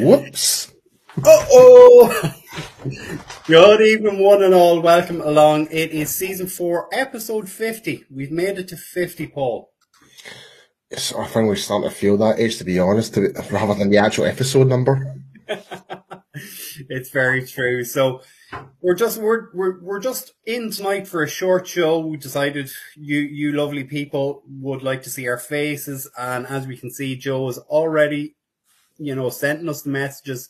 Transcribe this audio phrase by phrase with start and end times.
[0.00, 0.72] Whoops.
[1.18, 2.34] Uh oh!
[3.46, 4.80] Good evening, one and all.
[4.80, 5.68] Welcome along.
[5.70, 8.06] It is season four, episode 50.
[8.10, 9.70] We've made it to 50, Paul.
[10.90, 13.90] Yes, I think we're starting to feel that age, to be honest, to, rather than
[13.90, 15.16] the actual episode number.
[16.88, 17.84] it's very true.
[17.84, 18.22] So
[18.80, 21.98] we're just we're, we're we're just in tonight for a short show.
[21.98, 26.78] We decided you you lovely people would like to see our faces, and as we
[26.78, 28.36] can see, Joe is already,
[29.00, 30.48] you know, sending us the messages.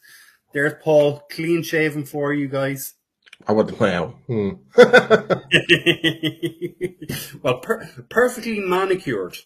[0.53, 2.95] There's Paul, clean shaven for you guys.
[3.47, 4.19] I would well.
[4.27, 4.51] Hmm.
[7.43, 9.39] well, per- perfectly manicured.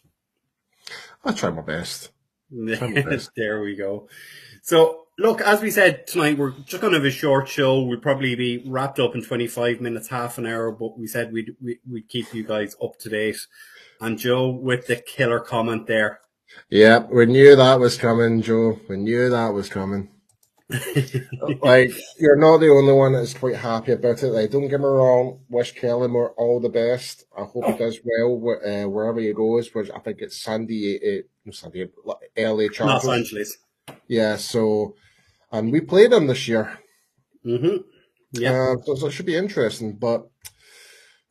[1.24, 2.10] I try my best.
[2.50, 3.30] Try my best.
[3.36, 4.08] there we go.
[4.62, 7.82] So, look, as we said tonight, we're just going to have a short show.
[7.82, 11.54] We'll probably be wrapped up in 25 minutes, half an hour, but we said we'd,
[11.60, 13.46] we'd keep you guys up to date.
[14.00, 16.20] And Joe, with the killer comment there.
[16.70, 18.80] Yeah, we knew that was coming, Joe.
[18.88, 20.10] We knew that was coming.
[21.62, 24.28] like you're not the only one that's quite happy about it.
[24.28, 25.40] Like, don't get me wrong.
[25.50, 27.24] Wish Kellen Moore all the best.
[27.36, 29.72] I hope he does well uh, wherever he goes.
[29.74, 31.88] Which I think it's Sandy, uh, no Sandy,
[32.36, 33.04] LA Chargers.
[33.04, 33.58] Los Angeles.
[34.08, 34.36] Yeah.
[34.36, 34.94] So,
[35.52, 36.78] and we played him this year.
[37.44, 37.76] Mm-hmm.
[38.32, 38.72] Yeah.
[38.72, 39.92] Uh, so, so, it should be interesting.
[39.96, 40.28] But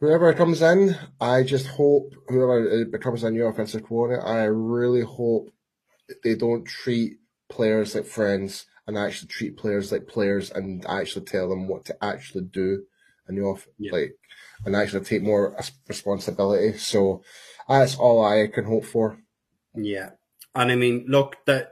[0.04, 5.00] whoever comes in, I just hope whoever uh, becomes a new offensive coordinator, I really
[5.00, 5.50] hope
[6.26, 11.48] they don't treat players like friends and actually treat players like players and actually tell
[11.48, 12.84] them what to actually do
[13.28, 13.94] and you know, yeah.
[13.94, 14.18] like
[14.66, 15.56] and actually take more
[15.88, 16.78] responsibility.
[16.78, 17.24] So
[17.70, 19.20] that's all I can hope for.
[19.74, 20.09] Yeah,
[20.54, 21.72] and I mean, look that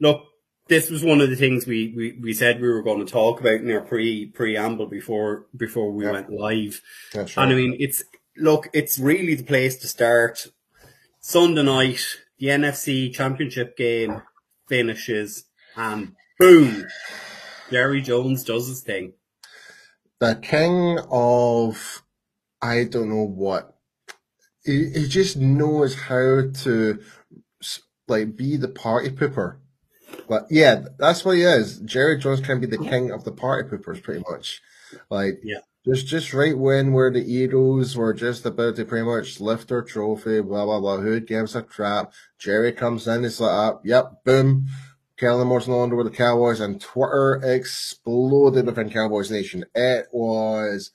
[0.00, 0.22] look.
[0.68, 3.40] This was one of the things we, we, we said we were going to talk
[3.40, 6.12] about in our pre preamble before before we yeah.
[6.12, 6.80] went live.
[7.12, 7.44] That's right.
[7.44, 8.02] And I mean, it's
[8.36, 10.46] look, it's really the place to start.
[11.20, 12.04] Sunday night,
[12.38, 14.22] the NFC Championship game
[14.68, 15.44] finishes,
[15.76, 16.88] and Boom.
[17.70, 19.12] Jerry Jones does his thing.
[20.18, 22.02] The king of
[22.60, 23.76] I don't know what.
[24.64, 27.00] He, he just knows how to
[28.08, 29.58] like be the party pooper.
[30.28, 31.78] But yeah, that's what he is.
[31.80, 34.60] Jerry Jones can be the king of the party poopers, pretty much.
[35.10, 35.58] Like, yeah.
[35.84, 39.82] Just, just right when where the Eagles were just about to pretty much lift their
[39.82, 40.98] trophy, blah blah blah.
[40.98, 42.12] Who gives a crap?
[42.38, 44.68] Jerry comes in, he's like, yep, boom,
[45.22, 49.64] Kellen Moore's no longer with the Cowboys, and Twitter exploded within Cowboys Nation.
[49.74, 50.90] It was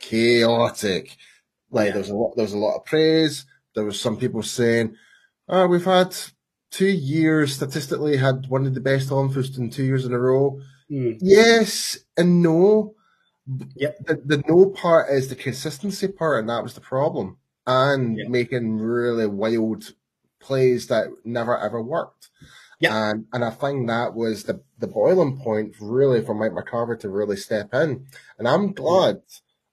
[0.00, 1.16] chaotic.
[1.70, 1.92] Like yeah.
[1.92, 3.44] there was a lot, there was a lot of praise.
[3.74, 4.94] There was some people saying,
[5.48, 6.14] "Oh, we've had
[6.72, 10.60] two years statistically had one of the best on-foots in two years in a row."
[10.90, 11.18] Mm.
[11.20, 12.96] Yes and no.
[13.76, 14.06] Yep.
[14.06, 17.38] The, the no part is the consistency part, and that was the problem.
[17.64, 18.28] And yep.
[18.28, 19.94] making really wild
[20.40, 22.30] plays that never ever worked.
[22.80, 23.10] Yeah.
[23.10, 27.08] And, and I think that was the, the boiling point really for Mike McCarthy to
[27.08, 28.06] really step in.
[28.38, 29.22] And I'm glad,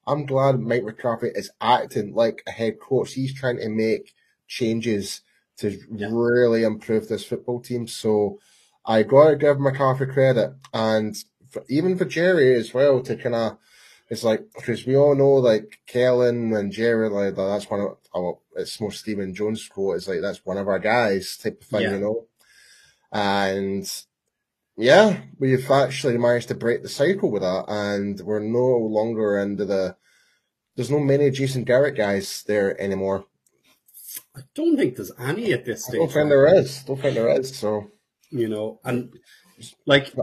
[0.06, 3.14] I'm glad Mike McCarthy is acting like a head coach.
[3.14, 4.14] He's trying to make
[4.48, 5.22] changes
[5.60, 6.10] to yeah.
[6.12, 7.88] really improve this football team.
[7.88, 8.40] So
[8.86, 11.16] I gotta give McCarthy credit and
[11.50, 13.58] for, even for Jerry as well to kind of,
[14.10, 18.40] it's like, because we all know like Kellen and Jerry, like that's one of, our.
[18.56, 19.98] it's more Stephen Jones quote.
[19.98, 21.92] It's like, that's one of our guys type of thing, yeah.
[21.92, 22.26] you know?
[23.12, 23.92] And
[24.80, 29.66] yeah, we've actually managed to break the cycle with that, and we're no longer into
[29.66, 29.98] the.
[30.76, 33.26] There's no many Jason Garrett guys there anymore.
[34.40, 35.96] I don't think there's any at this stage.
[35.96, 36.84] I don't think there is.
[36.84, 37.56] Don't think there is.
[37.58, 37.88] So
[38.32, 39.14] you know, and
[39.86, 40.14] like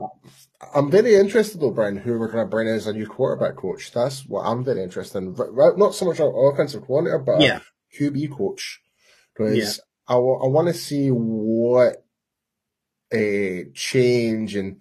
[0.74, 3.56] I'm very interested though, Brian, who we're going to bring in as a new quarterback
[3.56, 3.92] coach.
[3.92, 5.34] That's what I'm very interested in.
[5.76, 7.60] Not so much an offensive coordinator, but yeah.
[7.98, 8.80] QB coach.
[9.34, 9.82] Because yeah.
[10.08, 12.04] I, w- I want to see what
[13.12, 14.80] a change and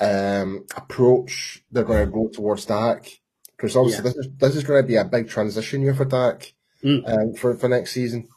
[0.00, 3.08] um, approach they're going to go towards Dak.
[3.56, 4.10] Because obviously yeah.
[4.10, 7.06] this is this is going to be a big transition year for Dak mm.
[7.08, 8.28] um, for for next season.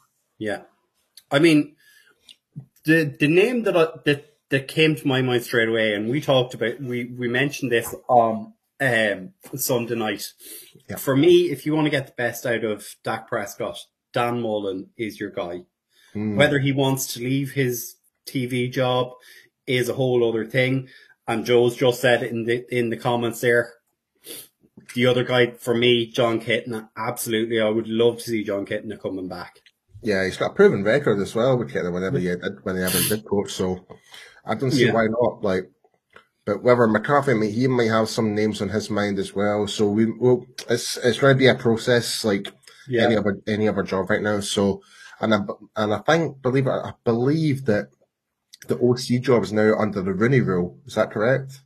[0.44, 0.62] Yeah,
[1.30, 1.76] I mean
[2.84, 6.20] the the name that I, that that came to my mind straight away, and we
[6.20, 10.32] talked about we we mentioned this on um, Sunday night.
[10.88, 10.96] Yeah.
[10.96, 13.78] For me, if you want to get the best out of Dak Prescott,
[14.12, 15.64] Dan Mullen is your guy.
[16.14, 16.36] Mm.
[16.36, 17.96] Whether he wants to leave his
[18.26, 19.12] TV job
[19.66, 20.88] is a whole other thing.
[21.26, 23.72] And Joe's just said in the in the comments there.
[24.94, 27.60] The other guy for me, Jon Kitna, absolutely.
[27.60, 29.60] I would love to see Jon Kitna coming back.
[30.04, 33.08] Yeah, he's got a proven record as well with Kitna whenever he did, when he
[33.08, 33.52] did coach.
[33.52, 33.86] So
[34.44, 34.92] I don't see yeah.
[34.92, 35.42] why not.
[35.42, 35.70] Like,
[36.44, 39.66] but whether McCarthy, he might have some names on his mind as well.
[39.66, 42.52] So we, well, it's it's going to be a process like
[42.86, 43.04] yeah.
[43.04, 44.40] any other any other job right now.
[44.40, 44.82] So,
[45.20, 45.38] and I
[45.76, 47.88] and I think believe I believe that
[48.68, 50.78] the OC job is now under the Rooney rule.
[50.86, 51.60] Is that correct?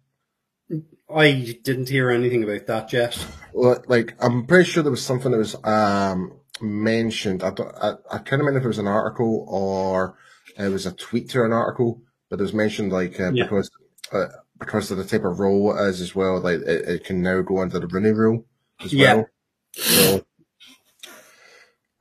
[1.14, 3.26] I didn't hear anything about that yet.
[3.54, 6.32] Like, I'm pretty sure there was something that was um,
[6.62, 7.42] mentioned.
[7.42, 10.16] I, don't, I, I can't remember if it was an article or
[10.56, 13.44] it was a tweet to an article, but it was mentioned like uh, yeah.
[13.44, 13.70] because
[14.12, 14.26] uh,
[14.58, 16.40] because of the type of role it is as well.
[16.40, 18.44] Like it, it can now go under the Rooney rule
[18.80, 19.14] as yeah.
[19.14, 19.26] well.
[19.72, 20.24] So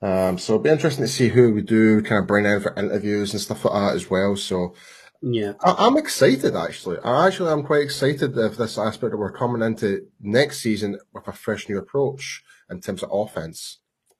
[0.00, 2.74] um, so it'll be interesting to see who we do kind of bring in for
[2.74, 4.36] interviews and stuff like that as well.
[4.36, 4.74] So
[5.20, 6.98] yeah, I, am excited actually.
[7.00, 11.26] I actually I'm quite excited of this aspect that we're coming into next season with
[11.26, 13.78] a fresh new approach in terms of offense.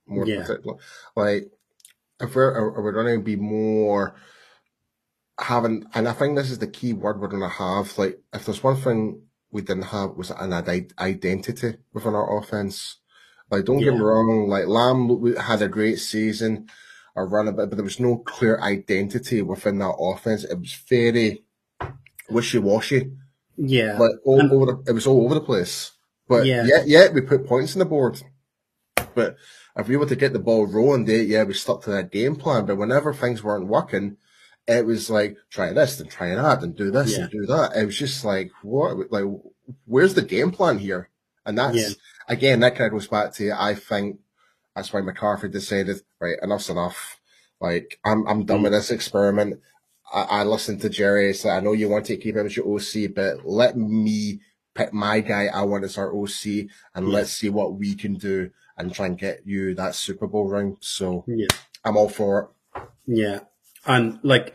[0.09, 0.43] More yeah.
[0.43, 0.77] particular,
[1.15, 1.51] like
[2.21, 4.17] if we're are we going to be more
[5.39, 7.97] having, and I think this is the key word we're going to have.
[7.99, 12.99] Like if there's one thing we didn't have was an identity within our offense
[13.51, 13.87] like, don't yeah.
[13.87, 14.49] get me wrong.
[14.49, 16.69] Like Lamb had a great season,
[17.17, 20.45] a run a bit, but there was no clear identity within that offense.
[20.45, 21.45] It was very
[22.29, 23.13] wishy washy.
[23.57, 24.73] Yeah, like all over.
[24.73, 25.93] The, it was all over the place.
[26.29, 28.23] But yeah, yeah, yeah, we put points on the board.
[29.19, 29.37] But
[29.77, 32.37] if we were to get the ball rolling, they, yeah, we stuck to that game
[32.37, 32.67] plan.
[32.67, 34.17] But whenever things weren't working,
[34.67, 37.25] it was like try this and try that and do this yeah.
[37.25, 37.77] and do that.
[37.77, 39.25] It was just like what, like
[39.87, 41.09] where's the game plan here?
[41.47, 41.95] And that's yeah
[42.29, 44.21] again, that kind of goes back to I think
[44.77, 47.21] that's why McCarthy decided, right, enough's enough.
[47.61, 48.65] Like, I'm I'm done mm.
[48.65, 49.61] with this experiment.
[50.13, 52.69] I, I listened to Jerry say, I know you want to keep him as your
[52.73, 54.41] OC, but let me
[54.75, 57.15] pick my guy I want as our OC and yeah.
[57.15, 60.77] let's see what we can do and try and get you that Super Bowl ring.
[60.81, 61.47] So yeah.
[61.85, 62.83] I'm all for it.
[63.07, 63.41] Yeah.
[63.87, 64.55] And like,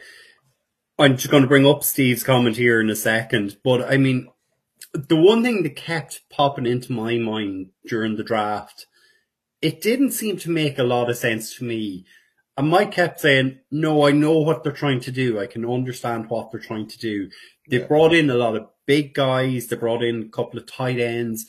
[0.99, 4.29] I'm just going to bring up Steve's comment here in a second, but I mean,
[4.93, 8.85] the one thing that kept popping into my mind during the draft,
[9.61, 12.05] it didn't seem to make a lot of sense to me.
[12.55, 15.39] And Mike kept saying, no, I know what they're trying to do.
[15.39, 17.29] I can understand what they're trying to do.
[17.69, 17.87] They yeah.
[17.87, 19.67] brought in a lot of big guys.
[19.67, 21.47] They brought in a couple of tight ends.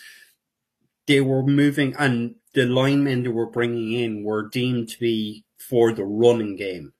[1.07, 5.93] They were moving and the linemen they were bringing in were deemed to be for
[5.93, 6.93] the running game.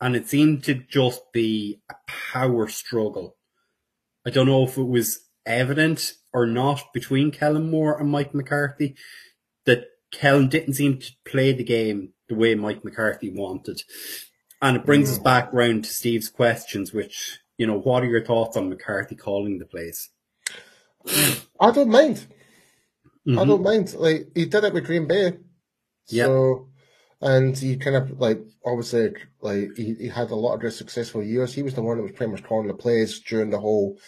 [0.00, 3.36] And it seemed to just be a power struggle.
[4.26, 8.96] I don't know if it was evident or not between Kellen Moore and Mike McCarthy
[9.64, 13.82] that Kellen didn't seem to play the game the way Mike McCarthy wanted.
[14.60, 18.24] And it brings us back round to Steve's questions, which, you know, what are your
[18.24, 20.10] thoughts on McCarthy calling the plays?
[21.60, 22.26] I don't mind.
[23.26, 23.38] Mm-hmm.
[23.38, 23.94] I don't mind.
[23.94, 25.38] Like, he did it with Green Bay.
[26.08, 26.24] Yeah.
[26.24, 26.68] So,
[27.20, 31.54] and he kind of, like, obviously, like, he, he had a lot of successful years.
[31.54, 33.98] He was the one that was pretty much calling the plays during the whole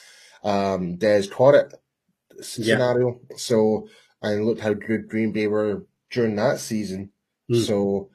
[0.44, 1.74] um, Des it
[2.40, 3.20] scenario.
[3.30, 3.36] Yeah.
[3.38, 3.88] So,
[4.20, 7.10] and looked how good Green Bay were during that season.
[7.50, 7.64] Mm.
[7.64, 8.10] So,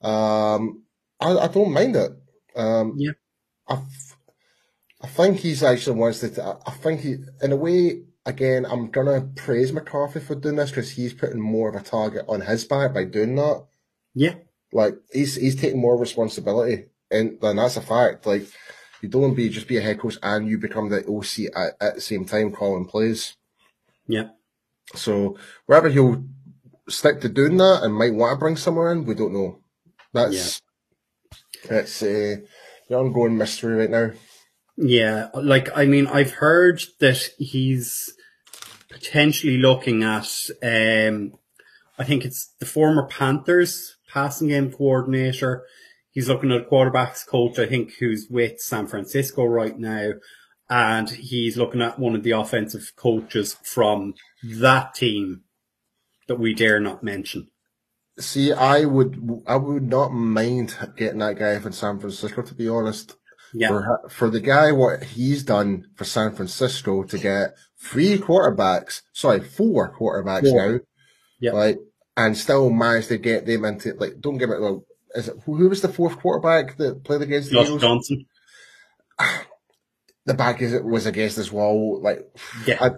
[0.00, 0.84] um,
[1.20, 2.12] I, I don't mind it.
[2.54, 3.12] Um, yeah.
[3.68, 3.82] I,
[5.02, 9.06] I think he's actually wants to, I think he, in a way, again, I'm going
[9.06, 12.64] to praise McCarthy for doing this because he's putting more of a target on his
[12.64, 13.64] back by doing that.
[14.14, 14.34] Yeah.
[14.72, 16.86] Like, he's, he's taking more responsibility.
[17.10, 18.26] And, that's a fact.
[18.26, 18.46] Like,
[19.00, 21.94] you don't be just be a head coach and you become the OC at, at
[21.94, 23.36] the same time calling plays.
[24.08, 24.30] Yeah.
[24.94, 26.24] So whether he'll
[26.88, 29.60] stick to doing that and might want to bring someone in, we don't know.
[30.12, 30.62] That's
[31.64, 31.78] yeah.
[31.78, 32.36] it's uh,
[32.88, 34.10] the ongoing mystery right now.
[34.76, 38.15] Yeah, like I mean, I've heard that he's
[38.98, 40.28] potentially looking at.
[40.62, 41.34] Um,
[41.98, 45.64] I think it's the former Panthers passing game coordinator
[46.16, 50.12] He's looking at a quarterbacks coach, I think, who's with San Francisco right now.
[50.70, 55.42] And he's looking at one of the offensive coaches from that team
[56.26, 57.48] that we dare not mention.
[58.18, 62.66] See, I would, I would not mind getting that guy from San Francisco, to be
[62.66, 63.16] honest.
[63.52, 63.68] Yeah.
[63.68, 69.40] For, for the guy, what he's done for San Francisco to get three quarterbacks, sorry,
[69.40, 70.72] four quarterbacks four.
[70.72, 70.78] now.
[71.40, 71.52] Yeah.
[71.52, 71.78] Like,
[72.16, 74.80] and still managed to get them into, like, don't give it, like,
[75.14, 77.80] is it, who was the fourth quarterback that played against the Josh Eagles?
[77.80, 78.26] Johnson.
[80.26, 82.02] The back is it was against as well.
[82.02, 82.26] Like,
[82.66, 82.90] yeah, I,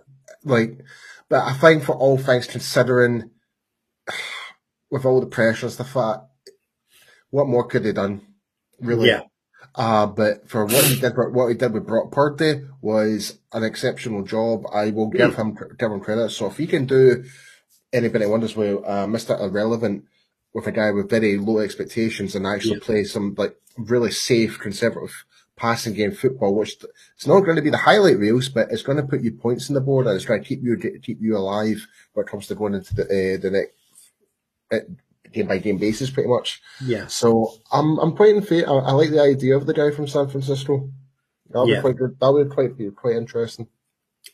[0.45, 0.81] like,
[1.29, 3.31] but I think for all things considering,
[4.91, 6.21] with all the pressures, the fact,
[7.31, 8.23] what more could they done?
[8.81, 9.09] Really?
[9.09, 9.23] Yeah.
[9.79, 14.25] Uh, but for what he did, what he did with Brock Purdy was an exceptional
[14.25, 14.65] job.
[14.73, 16.31] I will give him give him credit.
[16.31, 17.25] So if he can do
[17.93, 19.41] anybody wonders with uh, Mr.
[19.41, 20.05] Irrelevant
[20.53, 22.85] with a guy with very low expectations and actually yeah.
[22.85, 26.77] play some like really safe, conservative passing game football, which
[27.15, 29.69] it's not going to be the highlight reels, but it's going to put you points
[29.69, 32.49] in the board and it's going to keep you keep you alive when it comes
[32.49, 33.51] to going into the uh, the
[34.73, 36.61] next game by game basis, pretty much.
[36.85, 37.07] Yeah.
[37.07, 38.69] So I'm I'm quite in favor.
[38.69, 40.91] I, I, like the idea of the guy from San Francisco.
[41.51, 41.77] That would Yeah.
[41.77, 42.17] be quite good.
[42.21, 43.69] That would quite be quite interesting.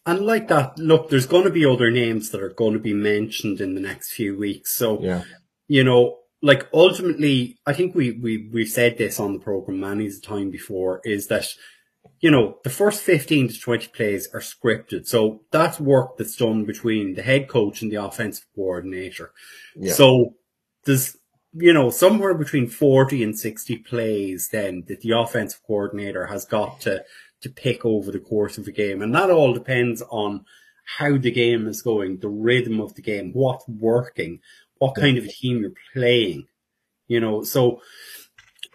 [0.07, 2.95] And like that, look, there's going to be other names that are going to be
[2.95, 4.75] mentioned in the next few weeks.
[4.75, 5.23] So, Yeah.
[5.69, 10.07] you know, like ultimately, I think we, we, we've said this on the program many
[10.07, 11.47] a time before is that,
[12.21, 15.07] you know, the first 15 to 20 plays are scripted.
[15.07, 19.33] So that's work that's done between the head coach and the offensive coordinator.
[19.77, 19.93] Yeah.
[19.93, 20.35] So
[20.87, 21.17] there's,
[21.53, 26.81] you know, somewhere between 40 and 60 plays then that the offensive coordinator has got
[26.83, 27.05] to,
[27.43, 29.03] to pick over the course of the game.
[29.03, 30.45] And that all depends on
[30.85, 34.41] how the game is going, the rhythm of the game, what's working,
[34.79, 36.47] what kind of a team you're playing,
[37.09, 37.43] you know.
[37.43, 37.81] So,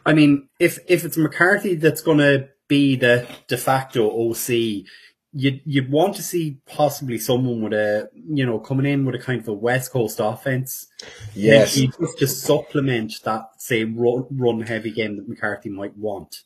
[0.05, 4.85] I mean, if, if it's McCarthy that's going to be the de facto OC,
[5.33, 9.19] you'd, you'd want to see possibly someone with a, you know, coming in with a
[9.19, 10.87] kind of a West Coast offense.
[11.35, 11.75] Yes.
[11.75, 16.43] Just to supplement that, say, run, run heavy game that McCarthy might want.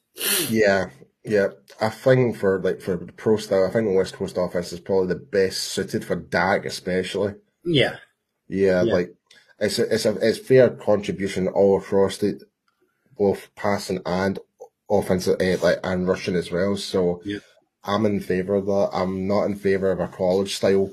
[0.49, 0.89] Yeah,
[1.23, 1.47] yeah.
[1.81, 4.79] I think for like for the pro style, I think the West Coast offense is
[4.79, 7.35] probably the best suited for Dak, especially.
[7.65, 7.97] Yeah.
[8.47, 8.93] Yeah, Yeah.
[8.93, 9.15] like
[9.59, 12.39] it's a, it's a it's fair contribution all across the
[13.17, 14.37] both passing and
[14.89, 16.75] offensive, eh, like and rushing as well.
[16.75, 17.39] So Yeah.
[17.83, 18.89] I'm in favor of that.
[18.93, 20.91] I'm not in favor of a college style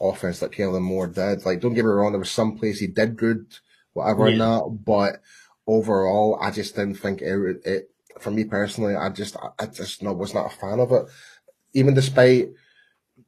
[0.00, 1.44] offense that Kellen Moore did.
[1.46, 3.46] Like, don't get me wrong, there was some place he did good,
[3.92, 4.46] whatever in Yeah.
[4.60, 5.20] that, but
[5.66, 7.60] overall, I just didn't think it.
[7.64, 7.88] it
[8.20, 11.04] for me personally, I just I- just no, was not a fan of it.
[11.72, 12.50] Even despite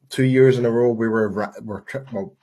[0.09, 2.35] two years in a row we were ra- were tri- well,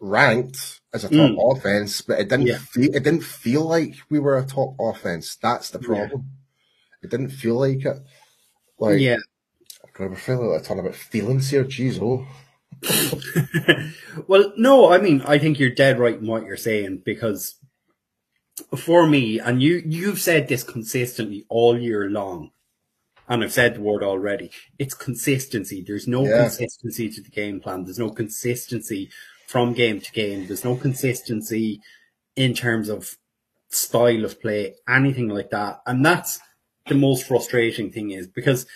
[0.00, 1.56] ranked as a top Mm.
[1.56, 2.58] offense, but it didn't Yeah.
[2.58, 5.36] feel it didn't feel like we were a top offense.
[5.36, 5.86] That's the Yeah.
[5.86, 6.30] problem.
[7.02, 7.98] It didn't feel like it.
[8.78, 9.18] Like yeah.
[9.94, 11.64] God, we're feeling like a ton about feelings here.
[11.64, 12.26] Jeez, oh.
[14.26, 17.56] well, no, I mean, I think you're dead right in what you're saying because
[18.76, 22.50] for me, and you, you've said this consistently all year long,
[23.28, 25.82] and I've said the word already, it's consistency.
[25.86, 26.42] There's no Yeah.
[26.42, 27.84] consistency to the game plan.
[27.84, 29.10] There's no consistency
[29.46, 30.46] from game to game.
[30.46, 31.80] There's no consistency
[32.36, 33.16] in terms of
[33.70, 35.80] style of play, anything like that.
[35.86, 36.40] And that's
[36.88, 38.66] the most frustrating thing is because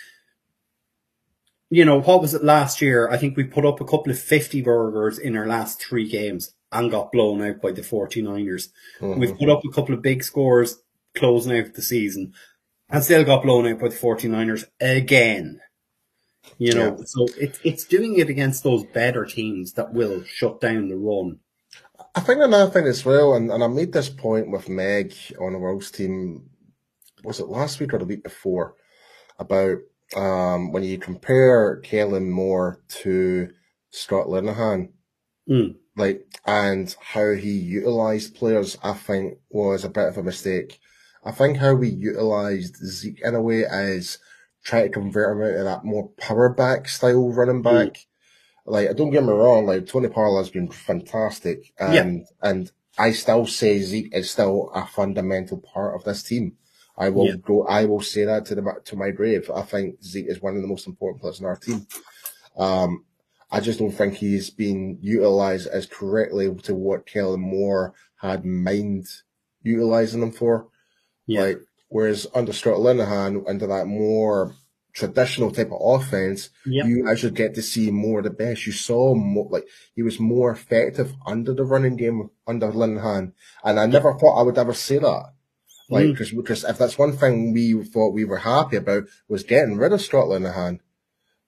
[1.69, 3.09] you know, what was it last year?
[3.09, 6.53] I think we put up a couple of 50 burgers in our last three games
[6.71, 8.69] and got blown out by the 49ers.
[8.99, 9.19] Mhm.
[9.19, 10.81] We've put up a couple of big scores
[11.15, 12.33] closing out the season
[12.89, 15.59] and still got blown out by the 49ers again.
[16.57, 17.03] You know, Yeah.
[17.05, 21.39] so it, it's doing it against those better teams that will shut down the run.
[22.15, 25.53] I think another thing as well, and, and I made this point with Meg on
[25.53, 26.49] the World's team,
[27.23, 28.75] was it last week or the week before,
[29.37, 29.79] about
[30.15, 33.49] um, when you compare Kellen Moore to
[33.91, 34.89] Scott Linehan,
[35.49, 35.75] Mm.
[35.95, 40.79] like, and how he utilized players, I think was a bit of a mistake.
[41.23, 44.19] I think how we utilized Zeke in a way is
[44.65, 47.97] try to convert him into that more power back style running back.
[48.65, 53.45] Like, don't get me wrong, like Tony Pollard has been fantastic, and and I still
[53.45, 56.57] say Zeke is still a fundamental part of this team.
[56.97, 57.35] I will Yeah.
[57.45, 57.63] go.
[57.63, 59.49] I will say that to the to my grave.
[59.53, 61.85] I think Zeke is one of the most important players in our team.
[62.57, 63.05] Um,
[63.51, 68.63] I just don't think he's been utilized as correctly to what Kellen Moore had in
[68.63, 69.05] mind
[69.63, 70.67] utilizing him for.
[71.27, 71.41] Yeah.
[71.43, 74.55] Like, whereas under Stuart Linehan, into that more
[74.93, 76.85] traditional type of offense, Yeah.
[76.85, 78.65] you actually get to see more of the best.
[78.65, 83.33] You saw more, like, he was more effective under the running game under Linehan.
[83.63, 85.33] And I never thought I would ever say that.
[85.89, 86.17] Like, Mm.
[86.41, 90.01] because if that's one thing we thought we were happy about was getting rid of
[90.01, 90.79] Stuart Linehan.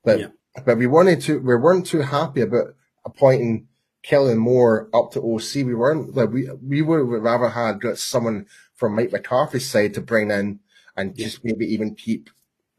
[0.04, 0.28] But, Yeah.
[0.66, 3.68] but we wanted to, we weren't too happy about appointing
[4.02, 5.64] Kellen Moore up to OC.
[5.66, 10.02] We weren't, like, we, we would rather had got someone from Mike McCarthy's side to
[10.02, 10.60] bring in
[10.96, 11.26] and Yeah.
[11.26, 12.30] just maybe even keep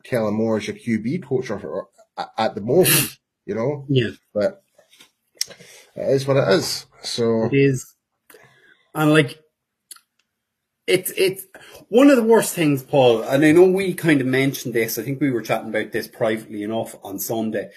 [0.02, 3.84] Kellen Moore as your QB coach or, or at- at the moment, you know.
[3.90, 4.12] Yeah.
[4.32, 4.62] But
[5.94, 6.86] it is what it is.
[7.02, 7.94] So It is,
[8.94, 9.38] and like,
[10.90, 11.46] it's it's
[11.88, 13.22] one of the worst things, Paul.
[13.22, 14.98] And I know we kind of mentioned this.
[14.98, 17.70] I think we were chatting about this privately enough on Sunday.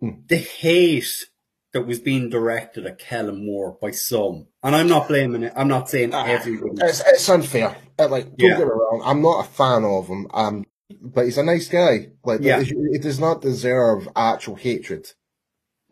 [0.00, 0.10] Hmm.
[0.26, 1.26] The hate
[1.72, 5.52] that was being directed at Kellen Moore by some, and I'm not blaming it.
[5.54, 6.72] I'm not saying Ah, everybody.
[6.82, 7.76] it's it's unfair.
[7.98, 8.56] Uh, Like, don't Yeah.
[8.58, 9.02] get me wrong.
[9.04, 10.26] I'm not a fan of him.
[10.32, 10.64] Um,
[11.00, 12.08] but he's a nice guy.
[12.24, 12.60] Like, Yeah.
[12.64, 15.12] it does not deserve actual hatred.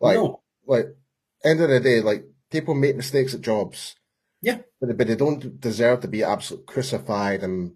[0.01, 0.87] Like, no, like,
[1.45, 3.95] end of the day, like people make mistakes at jobs.
[4.41, 4.59] Yeah.
[4.79, 7.73] but but they don't deserve to be absolutely crucified and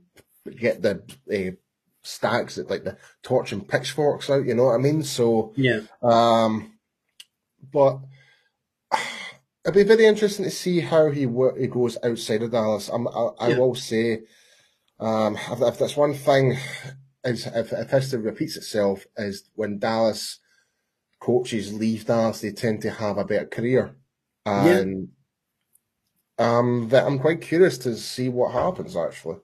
[0.58, 1.55] get the uh,
[2.03, 4.46] stacks like the torch and pitchforks out.
[4.46, 5.03] You know what I mean?
[5.03, 6.77] So, yeah, um,
[7.72, 8.00] but
[9.65, 12.89] it'd be very interesting to see how he wo- he goes outside of Dallas.
[12.89, 13.58] I'm, I, I Yeah.
[13.58, 14.24] will say,
[15.00, 16.58] um, if, if that's one thing,
[17.24, 20.39] is if, if history repeats itself, is when Dallas
[21.20, 23.96] coaches leave Dallas, they tend to have a better career,
[24.46, 25.10] and
[26.37, 29.37] um, that I'm quite curious to see what happens actually.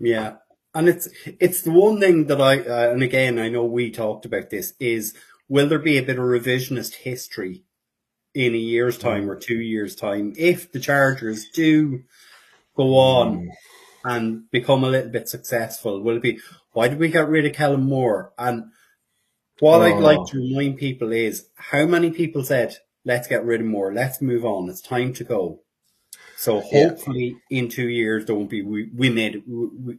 [0.00, 0.36] Yeah,
[0.74, 4.26] and it's it's the one thing that I uh, and again I know we talked
[4.26, 5.14] about this is
[5.48, 7.64] will there be a bit of revisionist history
[8.34, 12.02] in a year's time or two years time if the Chargers do
[12.76, 13.48] go on Mm.
[14.04, 16.02] and become a little bit successful?
[16.02, 16.40] Will it be
[16.72, 18.32] why did we get rid of Kellen Moore?
[18.38, 18.64] And
[19.60, 20.00] what I'd Oh.
[20.00, 22.76] like to remind people is how many people said
[23.06, 25.62] let's get rid of Moore, let's move on, it's time to go.
[26.36, 26.88] So Yeah.
[26.88, 29.98] hopefully in two years there won't be we, we made we, we,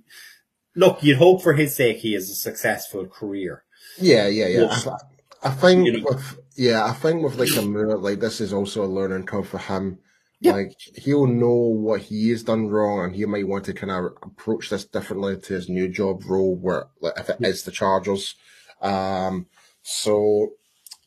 [0.76, 1.02] look.
[1.04, 3.64] You'd hope for his sake he has a successful career.
[4.00, 4.60] Yeah, yeah, yeah.
[4.86, 4.96] Yeah.
[5.44, 6.06] I, I think You know.
[6.10, 9.48] with yeah, I think with like a Moore, like this is also a learning curve
[9.48, 10.00] for him.
[10.40, 10.52] Yeah.
[10.54, 14.14] Like he'll know what he has done wrong, and he might want to kind of
[14.22, 18.36] approach this differently to his new job role, where like, if it is the Chargers.
[18.82, 19.48] Um,
[19.82, 20.50] so,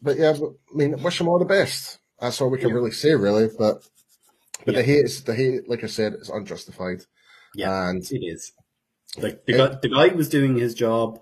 [0.02, 1.98] but yeah, I mean, wish him all the best.
[2.20, 2.74] That's all we can Yeah.
[2.74, 3.48] really say, really.
[3.56, 3.84] But
[4.64, 4.80] but Yeah.
[4.80, 7.02] the hate is the hate, like I said, is unjustified.
[7.54, 8.52] Yeah, and it is.
[9.18, 11.20] Like the guy, the guy was doing his job.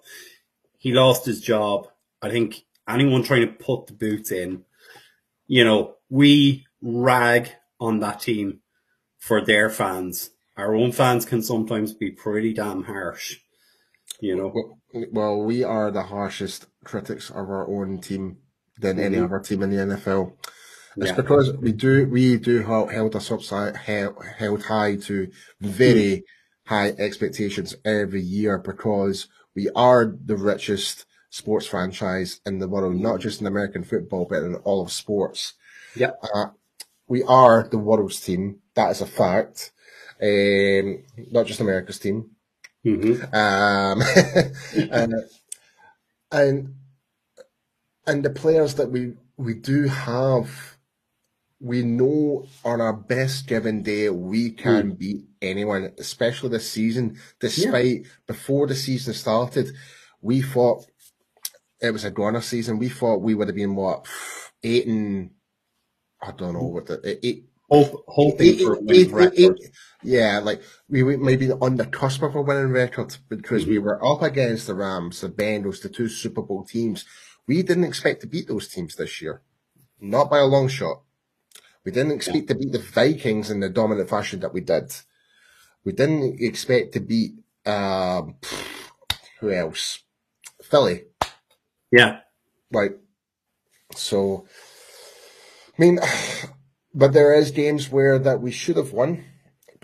[0.79, 1.89] He lost his job.
[2.21, 4.65] I think anyone trying to put the boots in,
[5.47, 8.61] you know, we rag on that team
[9.19, 10.31] for their fans.
[10.57, 13.39] Our own fans can sometimes be pretty damn harsh.
[14.21, 14.79] You know, Well,
[15.13, 18.39] well, we are the harshest critics of our own team
[18.79, 19.25] than any Mhm.
[19.25, 20.37] other team in the NFL.
[21.01, 21.17] It's Yeah.
[21.17, 25.29] because we do we do hold, held us upside held, held high to
[25.61, 26.25] very
[26.67, 33.21] high expectations every year because we are the richest sports franchise in the world, not
[33.21, 35.55] just in American football but in all of sports.
[35.95, 36.13] Yeah.
[36.35, 36.49] Uh,
[37.09, 38.61] we are the world's team.
[38.75, 39.73] That is a fact.
[40.23, 42.31] Um, not just America's team.
[42.85, 44.03] hmm Um,
[44.93, 45.15] and,
[46.33, 46.75] and
[48.07, 50.78] and the players that we we do have,
[51.61, 54.97] we know on our best given day we can hmm.
[54.97, 57.19] beat anyone, especially this season.
[57.41, 59.73] Despite before the season started,
[60.21, 60.85] we thought
[61.81, 62.79] it was a goner season.
[62.79, 64.07] We thought we would have been what
[64.63, 65.31] eight and
[66.23, 69.59] I don't know what the eight Hope, hoping Eight- for a winning eight- record.
[69.63, 69.71] eight-
[70.03, 73.71] yeah, like we were maybe on the cusp of a winning record because hmm.
[73.71, 77.05] we were up against the Rams, the Bengals, the two Super Bowl teams.
[77.47, 79.43] We didn't expect to beat those teams this year,
[80.01, 81.03] not by a long shot.
[81.89, 84.93] We didn't expect to beat the Vikings in the dominant fashion that we did.
[85.87, 87.33] We didn't expect to beat
[87.65, 88.35] um,
[89.41, 90.01] who else?
[90.63, 91.05] Philly.
[91.91, 92.21] Yeah,
[92.71, 92.91] Right.
[93.95, 94.45] So,
[95.79, 95.99] I mean,
[96.95, 99.25] but there is games where that we should have won,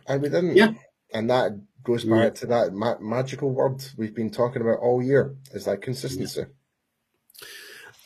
[0.07, 0.57] and we didn't.
[0.57, 0.75] Yeah.
[1.11, 1.53] And that
[1.85, 2.25] goes Yeah.
[2.25, 5.37] back to that ma- magical word we've been talking about all year.
[5.53, 6.45] Is that consistency?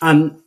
[0.01, 0.41] And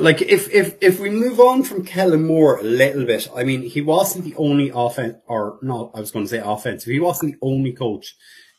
[0.00, 3.62] like if if if we move on from Kellen Moore a little bit, I mean
[3.62, 6.90] he wasn't the only offense or not I was going to say offensive.
[6.92, 8.14] He wasn't the only coach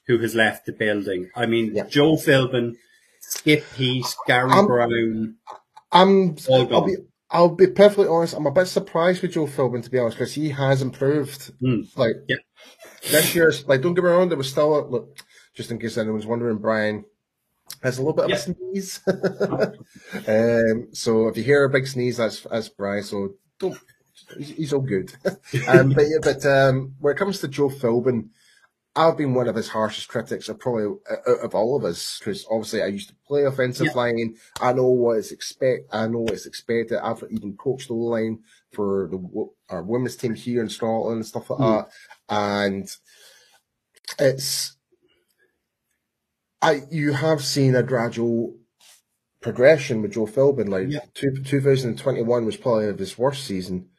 [0.07, 1.29] who has left the building.
[1.35, 1.85] I mean Yeah.
[1.87, 2.75] Joe Philbin,
[3.21, 5.35] Skip Heath, Gary Um, Brown,
[5.91, 6.35] I'm.
[6.49, 6.85] all I'll gone.
[6.87, 6.95] be.
[7.33, 8.33] I'll be perfectly honest.
[8.35, 11.51] I'm a bit surprised with Joe Philbin, to be honest, because he has improved.
[11.61, 11.87] Mm.
[11.95, 12.37] Like Yeah.
[13.09, 15.17] this year's, like don't get me wrong, there was still a, look.
[15.55, 17.03] Just in case anyone's wondering, Brian
[17.83, 18.35] has a little bit of Yeah.
[18.35, 18.99] a sneeze.
[20.27, 23.03] um, so if you hear a big sneeze, that's that's Brian.
[23.03, 23.77] So don't.
[24.37, 25.13] He's, he's all good.
[25.67, 28.29] um, but yeah, but um, when it comes to Joe Philbin,
[28.95, 32.45] I've been one of his harshest critics of probably uh, of all of us because
[32.49, 33.93] obviously I used to play offensive Yeah.
[33.93, 34.35] line.
[34.61, 35.85] I know what is expect.
[35.91, 36.99] I know what's expected.
[37.01, 38.39] I've even coached the line
[38.73, 41.85] for the our women's team here in Scotland and stuff like Mm.
[41.85, 41.91] that.
[42.29, 42.89] And
[44.19, 44.75] it's
[46.61, 48.55] I you have seen a gradual
[49.41, 50.69] progression with Joe Philbin.
[50.69, 50.99] Like Yeah.
[51.13, 53.89] two, 2021 was probably his worst season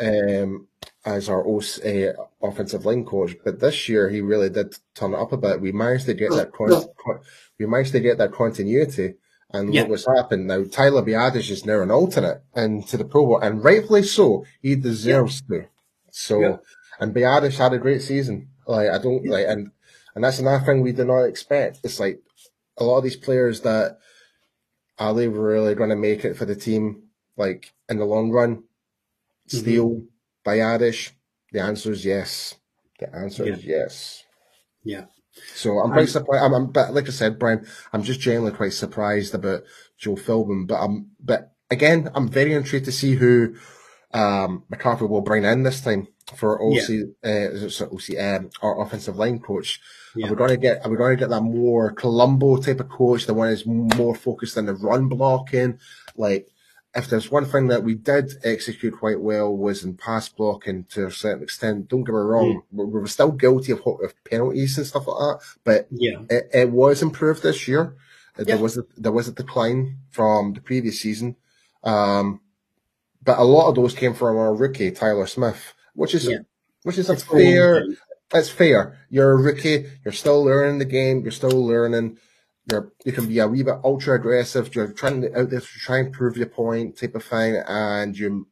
[0.00, 0.68] um,
[1.04, 3.36] as our OS, uh, offensive line coach.
[3.44, 5.60] But this year he really did turn it up a bit.
[5.60, 7.20] We managed to get that con- con-
[7.58, 9.14] we managed to get that continuity.
[9.52, 9.82] And Yeah.
[9.82, 10.64] look what's happened now.
[10.64, 14.44] Tyler Biadasz is now an alternate and to the Pro Bowl, and rightfully so.
[14.60, 15.66] He deserves to.
[16.10, 16.56] So, Yeah.
[17.00, 18.48] and Biadasz had a great season.
[18.66, 19.70] Like I don't like, and
[20.16, 21.80] and that's another thing we did not expect.
[21.84, 22.20] It's like
[22.78, 23.98] a lot of these players that
[24.98, 27.02] are they really going to make it for the team?
[27.36, 29.58] Like in the long run, Mhm.
[29.60, 30.02] Steele,
[30.44, 31.12] Biadasz.
[31.52, 32.54] The answer is yes.
[32.98, 34.24] The answer is yes.
[34.82, 35.04] Yeah.
[35.54, 36.42] So I'm quite surprised.
[36.42, 39.64] I'm, I'm, but like I said, Brian, I'm just generally quite surprised about
[39.98, 40.66] Joe Philbin.
[40.66, 43.54] But I'm, but again, I'm very intrigued to see who
[44.12, 46.88] um, McCarthy will bring in this time for OC,
[47.22, 47.48] Yeah.
[47.64, 49.80] uh, sorry, OC, um, our offensive line coach.
[50.14, 50.26] Yeah.
[50.26, 50.84] Are we going to get?
[50.84, 53.26] Are we going to get that more Colombo type of coach?
[53.26, 55.78] The one is more focused on the run blocking.
[56.16, 56.48] Like,
[56.94, 61.06] if there's one thing that we did execute quite well was in pass blocking to
[61.06, 61.88] a certain extent.
[61.88, 65.18] Don't get me wrong, we we were still guilty of, of penalties and stuff like
[65.18, 66.22] that, but Yeah.
[66.30, 67.94] it, it was improved this year.
[68.38, 71.36] Uh, There was a, there was a decline from the previous season,
[71.84, 72.40] um,
[73.26, 76.38] but a lot of those came from our rookie Tyler Smith, which is Yeah.
[76.84, 77.80] which is a It's growing fair.
[77.80, 77.96] pains.
[78.34, 78.98] It's fair.
[79.10, 79.86] You're a rookie.
[80.04, 81.22] You're still learning the game.
[81.22, 82.18] You're still learning.
[82.70, 84.74] You're you can be a wee bit ultra aggressive.
[84.74, 88.16] You're trying to out there to try and prove your point, type of thing, and
[88.18, 88.48] you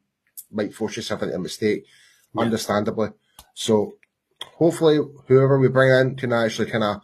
[0.51, 1.85] might force yourself into a mistake,
[2.35, 2.43] Yeah.
[2.43, 3.11] understandably.
[3.55, 3.95] So
[4.57, 7.01] hopefully, whoever we bring in can actually kind of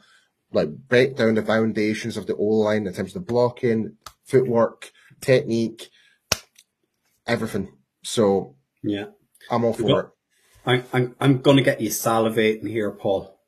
[0.53, 4.91] like break down the foundations of the O line in terms of the blocking, footwork,
[5.21, 5.91] technique,
[7.31, 7.73] everything.
[8.03, 9.07] So Yeah.
[9.51, 10.07] I'm all for Go- it.
[10.67, 13.39] I, I'm, I'm to get you salivating here, Paul.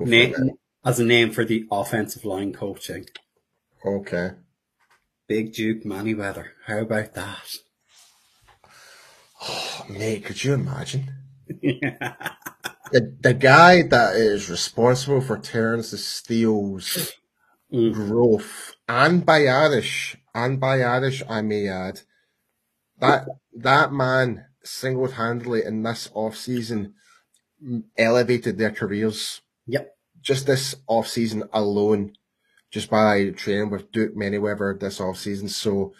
[0.00, 0.52] Name, it,
[0.84, 3.06] as a name for the offensive line coaching.
[3.84, 4.30] Okay.
[5.28, 6.46] Big Duke Manyweather.
[6.66, 7.48] How about that?
[9.42, 11.10] Oh, mate, could you imagine?
[12.92, 17.12] The, the guy that is responsible for Terence Steele's
[17.72, 17.92] Mm.
[17.92, 22.02] growth and Biadasz and Biadasz, I may add,
[23.00, 23.26] that
[23.56, 26.94] that man single handedly in this off season
[27.96, 29.40] elevated their careers.
[29.66, 29.90] Yep.
[30.20, 32.14] Just this off season alone,
[32.70, 35.48] just by training with Duke Manyweather this off season.
[35.48, 35.92] So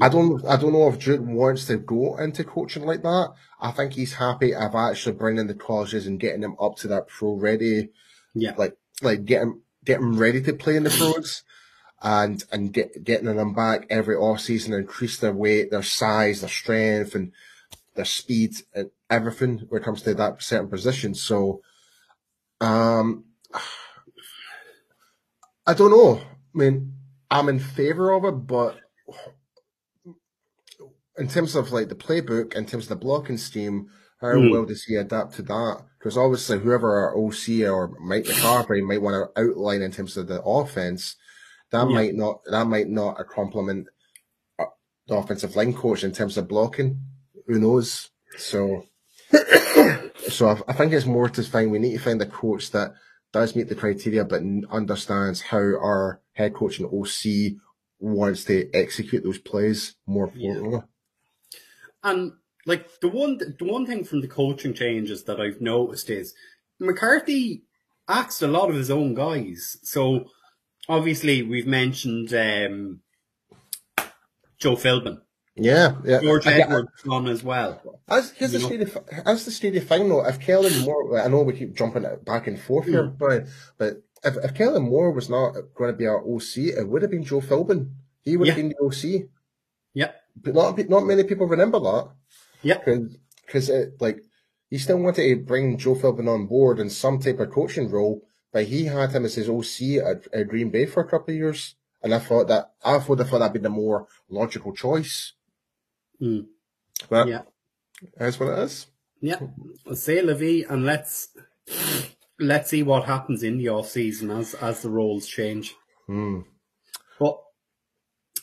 [0.00, 3.32] I don't I don't know if Duke wants to go into coaching like that.
[3.60, 7.08] I think he's happy of actually bringing the colleges and getting them up to that
[7.08, 7.90] pro ready
[8.34, 8.54] Yeah.
[8.56, 11.42] like like getting getting ready to play in the pros
[12.02, 16.50] and and get getting them back every off season, increase their weight, their size, their
[16.50, 17.32] strength, and
[17.94, 21.14] their speed and everything when it comes to that certain position.
[21.14, 21.62] So,
[22.60, 23.24] um,
[25.66, 26.18] I don't know.
[26.20, 26.94] I mean,
[27.30, 28.78] I'm in favor of it, but
[31.18, 33.88] in terms of like the playbook, in terms of the blocking scheme,
[34.20, 34.50] how Hmm.
[34.50, 35.82] well does he adapt to that?
[35.98, 40.28] Because obviously, whoever our OC or Mike McCarthy might want to outline in terms of
[40.28, 41.16] the offense,
[41.70, 41.94] that Yeah.
[41.94, 43.88] might not that might not complement
[44.58, 44.64] uh,
[45.06, 47.00] the offensive line coach in terms of blocking.
[47.46, 48.10] Who knows?
[48.36, 48.84] So,
[50.28, 51.70] so I, I think it's more to find.
[51.70, 52.94] We need to find a coach that
[53.32, 57.58] does meet the criteria, but understands how our head coach and OC
[58.00, 60.80] wants to execute those plays more Yeah.
[62.02, 62.32] And
[62.64, 66.34] like the one the one thing from the coaching changes that I've noticed is
[66.78, 67.64] McCarthy
[68.08, 69.78] asked a lot of his own guys.
[69.82, 70.26] So
[70.88, 73.00] obviously we've mentioned um,
[74.58, 75.20] Joe Philbin.
[75.60, 76.20] Yeah, yeah.
[76.20, 78.00] George I Edwards on as well.
[78.08, 78.66] As here's the know?
[78.68, 78.86] steady,
[79.26, 80.24] as the steady thing though.
[80.24, 83.18] If Kellen Moore, I know we keep jumping back and forth here, Mm.
[83.18, 83.46] but
[83.76, 87.10] but if, if Kellen Moore was not going to be our OC, it would have
[87.10, 87.90] been Joe Philbin.
[88.22, 89.28] He would have been the OC.
[89.94, 90.14] Yep.
[90.42, 92.08] But not not many people remember that
[92.62, 92.84] Yep.
[93.46, 94.20] because it like
[94.70, 98.22] he still wanted to bring Joe Philbin on board in some type of coaching role,
[98.52, 101.38] but he had him as his OC at, at Green Bay for a couple of
[101.38, 105.32] years, and I thought that I would have thought that'd be the more logical choice.
[106.20, 106.46] Mm.
[107.08, 107.42] But Yeah.
[108.16, 108.86] that's what it is.
[109.20, 109.40] Yeah.
[109.94, 111.28] Say vie and let's
[112.38, 115.74] let's see what happens in the off season as as the roles change.
[116.06, 116.40] Hmm.
[117.18, 117.38] But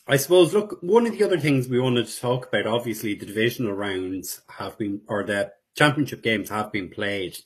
[0.07, 3.25] I suppose, look, one of the other things we wanted to talk about, obviously, the
[3.25, 7.37] divisional rounds have been, or the championship games have been played.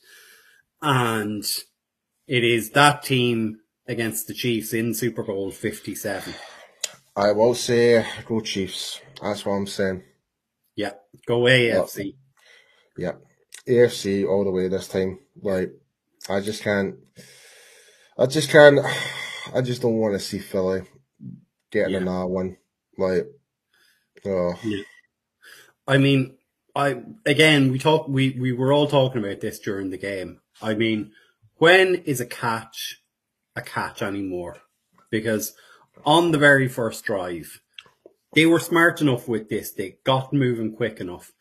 [0.82, 1.44] And
[2.30, 6.32] it is that team against the Chiefs in Super Bowl 57.
[7.16, 9.00] I will say go Chiefs.
[9.20, 10.04] That's what I'm saying.
[10.76, 10.92] Yeah,
[11.26, 12.14] go AFC.
[12.96, 13.14] Yeah.
[13.68, 15.18] AFC all the way this time.
[15.42, 15.72] Like,
[16.28, 16.94] I just can't,
[18.16, 18.78] I just can't,
[19.54, 20.82] I just don't want to see Philly
[21.72, 22.00] getting Yeah.
[22.02, 22.56] another one.
[22.96, 23.26] Like,
[24.24, 24.54] oh,
[25.88, 26.36] I mean,
[26.76, 30.40] I again we talk we we were all talking about this during the game.
[30.62, 31.10] I mean,
[31.60, 33.00] when is a catch
[33.54, 34.56] a catch anymore?
[35.10, 35.54] Because
[36.04, 37.60] on the very first drive,
[38.34, 39.70] they were smart enough with this.
[39.72, 41.32] They got moving quick enough.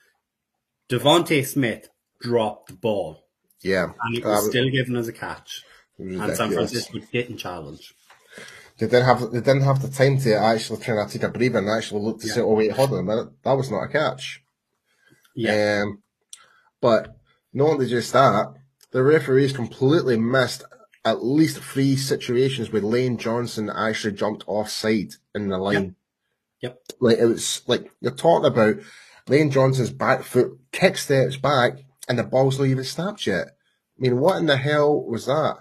[0.89, 1.89] DeVonta Smith
[2.21, 3.23] dropped the ball,
[3.63, 3.87] yeah.
[4.03, 5.63] and it was was- still given as a catch.
[5.97, 6.51] And San.
[6.51, 7.93] Francisco didn't challenge.
[8.77, 11.59] They didn't have, they didn't have the time to actually kind of take a breather
[11.59, 12.33] and actually look to Yeah.
[12.35, 13.27] say, oh wait, hold on a minute.
[13.43, 14.41] That was not a catch.
[15.35, 16.01] Yeah, Um,
[16.81, 17.17] but
[17.51, 18.53] not only just that,
[18.91, 20.63] the referees completely missed
[21.05, 25.95] at least three situations where Lane Johnson actually jumped offside in the line.
[26.61, 26.79] Yep.
[26.99, 28.75] Like it was like you're talking about
[29.27, 33.47] Lane Johnson's back foot kick steps back, and the ball's not even snapped yet.
[33.47, 35.57] I mean, what in the hell was that?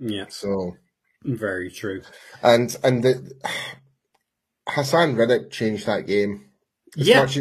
[0.00, 0.26] Yeah.
[0.28, 0.76] So
[1.24, 2.02] very true.
[2.42, 3.32] And and the
[4.68, 6.50] Haason Reddick changed that game.
[6.98, 7.38] As yeah, much,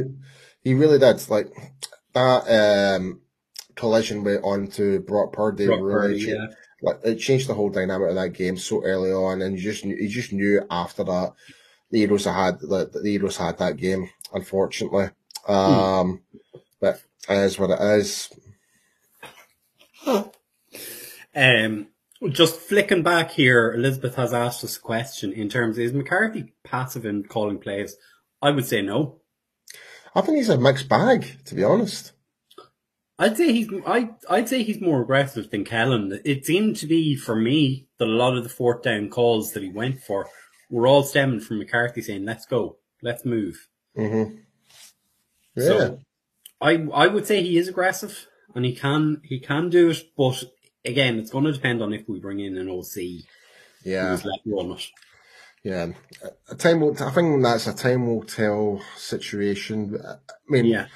[0.62, 1.30] he really did.
[1.30, 1.54] Like
[2.14, 3.22] that um,
[3.76, 5.66] collision went on to Brock Purdy.
[5.66, 6.48] Brock really Purdy, changed, yeah.
[6.82, 9.86] like, it changed the whole dynamic of that game so early on, and you just
[9.86, 11.34] knew, you just knew after that
[11.92, 14.10] the Heroes had the, the Heroes had that game.
[14.34, 15.10] Unfortunately,
[15.48, 16.22] um,
[16.82, 18.30] but it is what it is.
[21.36, 21.88] Um,
[22.30, 27.06] just flicking back here, Elizabeth has asked us a question in terms is McCarthy passive
[27.06, 27.96] in calling plays?
[28.42, 29.22] I would say no.
[30.16, 32.14] I think he's a mixed bag, to be honest.
[33.20, 36.20] I'd say he's I I'd say he's more aggressive than Kellen.
[36.26, 39.64] It seemed to be for me that a lot of the fourth down calls that
[39.64, 40.28] he went for
[40.70, 44.38] were all stemming from McCarthy saying, "Let's go, let's move." Mm-hmm.
[45.56, 45.66] Yeah.
[45.66, 46.00] So
[46.60, 50.44] I I would say he is aggressive and he can he can do it, but
[50.84, 53.26] again, it's going to depend on if we bring in an OC
[53.84, 54.10] yeah.
[54.10, 54.88] who's let run it.
[55.64, 55.94] Yeah,
[56.50, 57.02] a time will.
[57.02, 59.98] I think that's a time will tell situation.
[60.04, 60.16] I
[60.50, 60.88] mean, Yeah.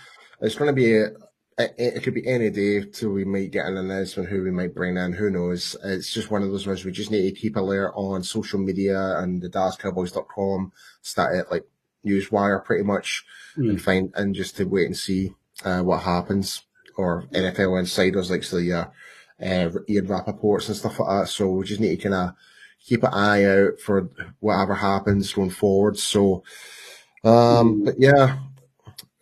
[0.41, 0.97] it's going to be.
[0.97, 1.11] A,
[1.57, 4.75] it, it could be any day till we might get an announcement who we might
[4.75, 5.13] bring in.
[5.13, 5.75] Who knows?
[5.83, 9.17] It's just one of those ones we just need to keep alert on social media
[9.19, 11.63] and the DallasCowboys.com stat like
[12.05, 13.25] newswire pretty much
[13.57, 13.69] Mm.
[13.71, 15.33] and find and just to wait and see
[15.65, 16.63] uh, what happens
[16.95, 18.85] or NFL insiders like the uh,
[19.43, 21.27] uh, Ian Rapoports and stuff like that.
[21.29, 22.33] So we just need to kind of
[22.85, 25.97] keep an eye out for whatever happens going forward.
[25.97, 26.43] So,
[27.23, 28.37] um, but yeah,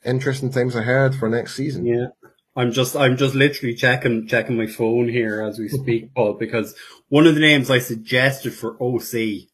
[0.03, 1.85] interesting times ahead for next season.
[1.85, 2.07] Yeah.
[2.55, 6.75] I'm just I'm just literally checking checking my phone here as we speak, Paul, because
[7.09, 9.49] one of the names I suggested for OC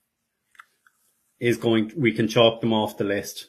[1.40, 3.48] is going we can chalk them off the list.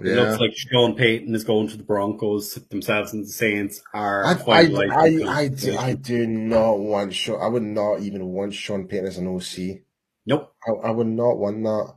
[0.00, 4.24] It looks like Sean Payton is going to the Broncos themselves and the Saints are
[4.26, 7.40] I, I, I, I, do, I do not want Sean.
[7.40, 9.82] I would not even want Sean Payton as an OC.
[10.26, 10.52] Nope.
[10.66, 11.94] I, I would not want that.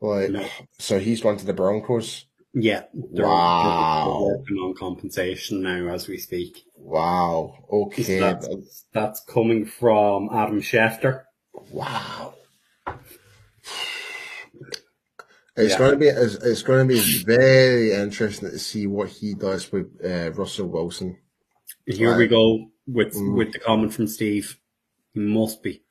[0.00, 0.48] Like, No.
[0.78, 2.24] so he's gone to the Broncos.
[2.54, 2.84] Yeah.
[2.94, 4.04] They're, Wow.
[4.28, 6.64] they're working on compensation now as we speak.
[6.76, 7.54] Wow.
[7.70, 8.18] Okay.
[8.18, 11.22] That's, that's coming from Adam Schefter.
[11.70, 12.34] Wow.
[15.56, 15.78] It's Yeah.
[15.78, 19.70] going to be it's, it's going to be very interesting to see what he does
[19.70, 21.18] with uh, Russell Wilson.
[21.86, 23.36] Here we go with Mm.
[23.36, 24.56] with the comment from Steve.
[25.12, 25.82] He must be.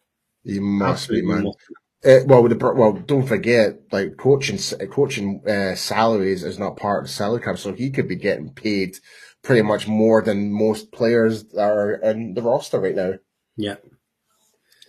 [0.43, 1.43] He must be man.
[1.43, 1.75] must be.
[2.05, 4.57] Uh, well, with the, well, don't forget, like coaching
[4.89, 8.53] coaching uh, salaries is not part of the salary cap, so he could be getting
[8.53, 8.97] paid
[9.41, 13.13] pretty much more than most players that are in the roster right now.
[13.57, 13.75] Yeah.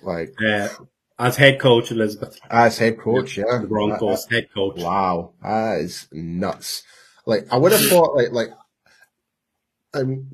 [0.02, 0.68] Like Uh,
[1.18, 4.78] as head coach, Elizabeth, as head coach, yeah, the Broncos head coach.
[4.78, 6.84] Wow, that is nuts.
[7.26, 8.50] Like I would have thought, like like,
[9.94, 10.30] um,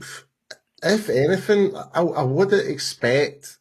[0.82, 3.58] if anything, I, I would expect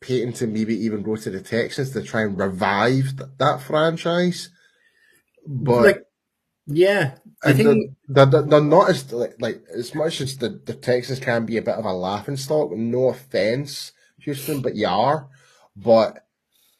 [0.00, 4.50] Payton to maybe even go to the Texans to try and revive th- that franchise.
[5.46, 6.04] But Like,
[6.66, 11.18] yeah, I think they're, they're, they're not as like, as much as the, the Texans
[11.18, 12.70] can be a bit of a laughing stock.
[12.72, 15.28] No offense, Houston, but you are.
[15.74, 16.26] But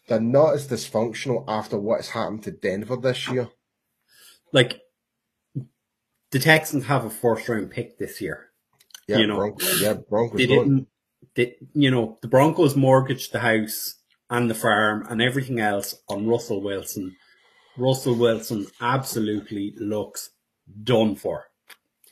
[0.08, 3.48] they're not as dysfunctional after what's happened to Denver this year.
[4.52, 4.80] like
[6.30, 8.50] the Texans have a first round pick this year.
[9.06, 10.38] Yeah, You know, Broncos, yeah, Broncos.
[10.38, 10.88] They didn't.
[11.74, 13.96] You know, the Broncos mortgaged the house
[14.30, 17.16] and the farm and everything else on Russell Wilson.
[17.76, 20.30] Russell Wilson absolutely looks
[20.82, 21.44] done for.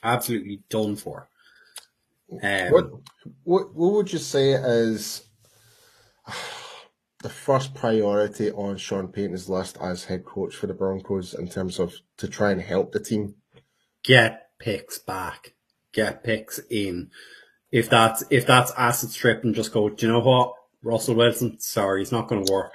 [0.03, 1.29] Absolutely done for.
[2.41, 2.89] Um, What,
[3.43, 5.27] what what would you say is
[7.23, 11.79] the first priority on Sean Payton's list as head coach for the Broncos in terms
[11.79, 13.35] of to try and help the team?
[14.03, 15.53] get picks back,
[15.93, 17.11] get picks in.
[17.71, 20.53] If that's if that's asset strip and just go, do you know what,
[20.83, 21.59] Russell Wilson?
[21.59, 22.71] Sorry, it's not going to work.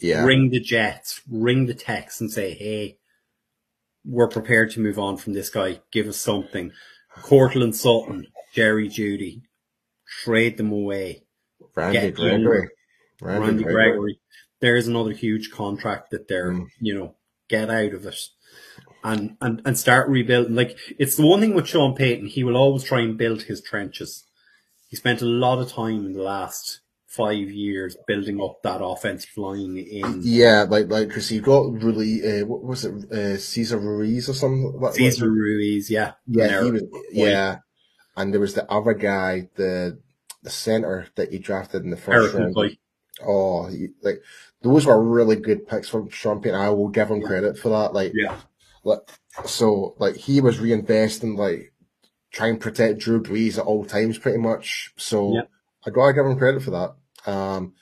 [0.00, 2.98] Yeah, Ring the Jets, ring the Tex, and say, hey,
[4.04, 5.80] we're prepared to move on from this guy.
[5.90, 6.72] Give us something.
[7.22, 9.42] Courtland Sutton, Jerry Jeudy,
[10.24, 11.24] trade them away.
[11.74, 12.68] Randy get Gregory.
[13.20, 13.90] Randy, Randy Gregory.
[13.90, 14.20] Gregory.
[14.60, 16.66] There's another huge contract that they're, Mm.
[16.80, 17.16] you know,
[17.48, 18.18] get out of it
[19.04, 20.54] and, and, and start rebuilding.
[20.54, 23.60] Like, it's the one thing with Sean Payton, he will always try and build his
[23.62, 24.24] trenches.
[24.88, 29.24] He spent a lot of time in the last five years building up that offense
[29.24, 33.78] flying in Yeah, like like because he got really uh, what was it uh, Cesar
[33.78, 34.72] Ruiz or something?
[34.92, 36.12] Cesar what- Ruiz, yeah.
[36.26, 37.58] yeah, he was yeah,
[38.16, 39.98] and there was the other guy, the
[40.42, 42.76] the center that he drafted in the first Eric round.
[43.22, 44.22] Oh, he, like
[44.62, 46.58] those were really good picks from Sean Payton.
[46.58, 47.26] I will give him Yeah.
[47.26, 47.92] credit for that.
[47.92, 48.36] Like, Yeah.
[48.84, 49.00] Like
[49.46, 51.72] So like he was reinvesting, like
[52.32, 54.92] trying to protect Drew Brees at all times, pretty much.
[54.96, 55.42] So Yeah.
[55.86, 57.30] I gotta give him credit for that.
[57.30, 57.74] Um,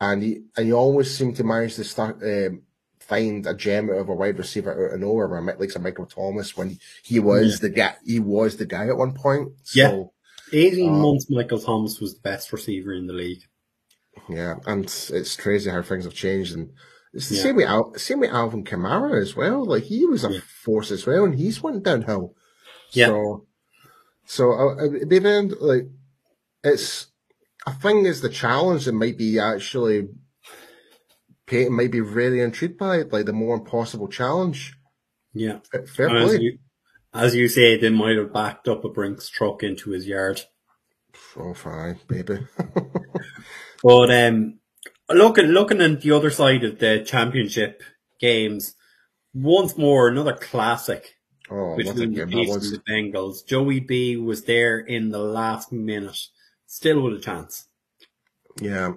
[0.00, 2.62] and he and he always seemed to manage to start um,
[3.00, 6.06] find a gem out of a wide receiver out of nowhere, where like some Michael
[6.06, 7.94] Thomas when he was the guy.
[8.04, 9.52] He was the guy at one point.
[9.64, 10.12] So,
[10.52, 13.42] 18 Um, months, Michael Thomas was the best receiver in the league.
[14.28, 16.72] Yeah, and it's crazy how things have changed, and
[17.12, 17.42] it's the Yeah.
[17.42, 19.64] same with Al- same with Alvin Kamara as well.
[19.64, 20.40] Like he was a Yeah.
[20.64, 22.34] force as well, and he's went downhill.
[22.92, 23.06] Yeah.
[23.08, 23.46] So,
[24.26, 25.88] so uh, uh, end like
[26.64, 27.06] it's.
[27.66, 30.08] I think is the challenge that might be actually.
[31.46, 34.74] Payton might be really intrigued by it, like the more impossible challenge.
[35.32, 35.60] Yeah.
[35.86, 36.40] Fair And as play.
[36.42, 36.58] you,
[37.14, 40.42] as you say, they might have backed up a Brinks truck into his yard.
[41.36, 42.40] Oh, fine, baby.
[43.82, 44.57] But um,
[45.10, 47.82] looking looking at the other side of the championship
[48.20, 48.74] games,
[49.34, 51.16] once more another classic
[51.50, 52.72] oh, what a between the Chiefs was.
[52.72, 53.46] and the Bengals.
[53.46, 56.18] Joey B was there in the last minute,
[56.66, 57.66] still with a chance.
[58.60, 58.94] Yeah,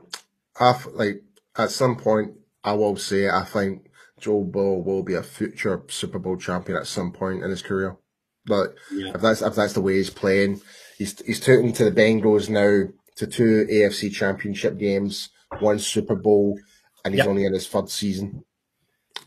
[0.60, 1.24] I like
[1.58, 3.88] at some point I will say I think
[4.20, 7.98] Joe Burrow will be a future Super Bowl champion at some point in his career.
[8.46, 10.62] But Yeah, if that's if that's the way he's playing,
[10.98, 16.60] he's he's taken to the Bengals now to two AFC Championship games, one Super Bowl,
[17.04, 17.28] and he's Yep.
[17.28, 18.44] only in his third season.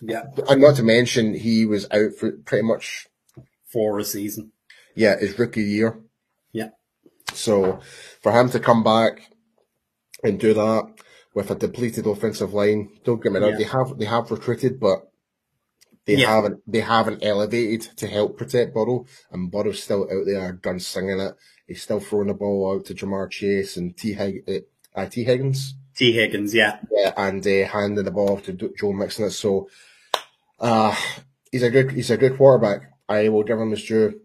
[0.00, 3.06] yeah, And not to mention he was out for pretty much
[3.66, 4.52] for a season.
[4.94, 5.98] yeah his rookie year.
[6.52, 6.70] Yeah,
[7.32, 7.80] So
[8.22, 9.30] for him to come back
[10.22, 10.92] and do that
[11.34, 13.56] with a depleted offensive line, don't get me wrong, Yeah.
[13.58, 15.10] they have they have recruited, but
[16.06, 16.34] they Yeah.
[16.34, 21.37] haven't they haven't elevated to help protect Burrow, and Burrow's still out there gunslinging it.
[21.66, 24.12] He's still throwing the ball out to Ja'Marr Chase and T.
[24.12, 26.54] Hig- uh, uh, Tee Higgins, Tee Higgins.
[26.54, 29.30] Yeah, yeah, and uh, handing the ball off to Joe Mixon.
[29.30, 29.68] So,
[30.61, 30.94] uh
[31.52, 32.90] he's a good he's a good quarterback.
[33.09, 34.20] I will give him his due.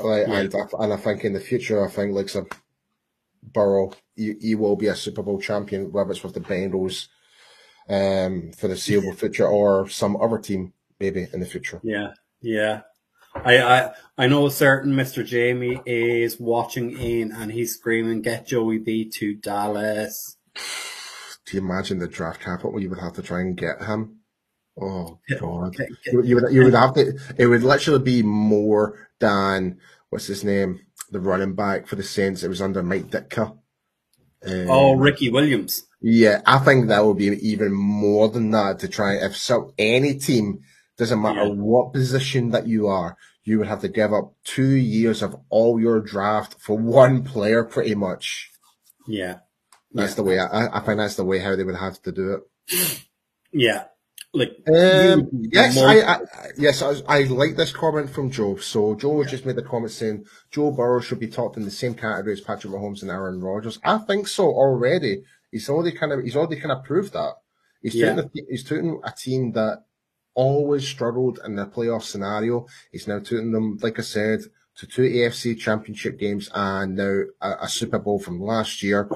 [0.00, 0.38] Like, Yeah.
[0.40, 2.46] and, I, and I think in the future, I think like some
[3.42, 7.08] Burrow, he, he will be a Super Bowl champion, whether it's with the Bengals,
[7.88, 11.80] um, for the foreseeable future, or some other team maybe in the future.
[11.82, 12.82] yeah, yeah.
[13.34, 15.26] I, I I know a certain Mr.
[15.26, 20.33] Jamie is watching in and he's screaming, "Get Joey B to Dallas!"
[21.46, 24.20] Do you imagine the draft capital you would have to try and get him?
[24.80, 27.16] Oh God, you, you would you would have to.
[27.38, 29.78] It would literally be more than
[30.10, 32.42] what's his name, the running back for the Saints.
[32.42, 33.56] It was under Mike Ditka.
[34.46, 35.84] Um, Oh, Ricky Williams.
[36.00, 39.14] Yeah, I think that would be even more than that to try.
[39.14, 40.60] If so, any team
[40.98, 41.52] doesn't matter Yeah.
[41.54, 45.80] what position that you are, you would have to give up two years of all
[45.80, 48.50] your draft for one player, pretty much.
[49.06, 49.38] Yeah,
[49.94, 50.16] That's Yeah.
[50.16, 50.38] the way.
[50.38, 53.00] I, I think that's the way how they would have to do it.
[53.52, 53.84] yeah.
[54.36, 56.20] Like Um, yes, more- I, I
[56.58, 58.56] yes, I, I like this comment from Joe.
[58.56, 61.94] So Joe just made the comment saying Joe Burrow should be topped in the same
[61.94, 63.78] category as Patrick Mahomes and Aaron Rodgers.
[63.84, 65.22] I think so already.
[65.52, 67.34] He's already kind of he's already kind of proved that.
[67.80, 68.18] He's Yeah.
[68.18, 69.84] a, he's taking a team that
[70.34, 72.66] always struggled in the playoff scenario.
[72.90, 74.40] He's now taking them, like I said,
[74.78, 79.08] to two AFC Championship games and now a, a Super Bowl from last year.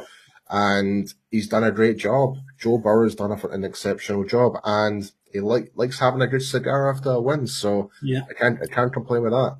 [0.50, 2.36] And he's done a great job.
[2.58, 6.90] Joe Burrow's done a, an exceptional job, and he like likes having a good cigar
[6.90, 7.46] after a win.
[7.46, 8.22] So yeah.
[8.28, 9.56] I can't I can't complain with that.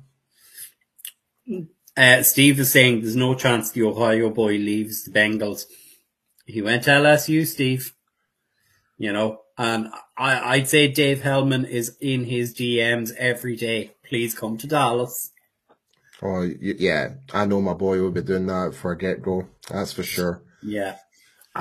[1.95, 5.65] Uh, Steve is saying there's no chance the Ohio boy leaves the Bengals.
[6.45, 7.93] He went to LSU, Steve.
[8.97, 13.91] You know, and I, I'd say Dave Hellman is in his DMs every day.
[14.03, 15.31] Please come to Dallas.
[16.21, 19.47] Oh yeah, I know my boy will be doing that for a get go.
[19.69, 20.41] That's for sure.
[20.63, 20.97] Yeah.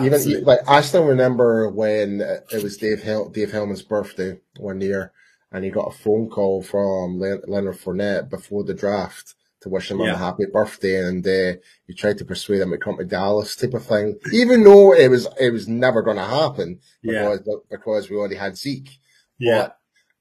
[0.01, 5.13] Even like I still remember when it was Dave Hel- Dave Hellman's birthday one year,
[5.51, 9.91] and he got a phone call from Le- Leonard Fournette before the draft to wish
[9.91, 10.13] him Yeah.
[10.13, 11.55] a happy birthday, and uh,
[11.87, 14.19] he tried to persuade him to come to Dallas, type of thing.
[14.33, 17.23] Even though it was it was never going to happen Yeah.
[17.37, 18.91] because because we already had Zeke.
[19.39, 19.71] yeah.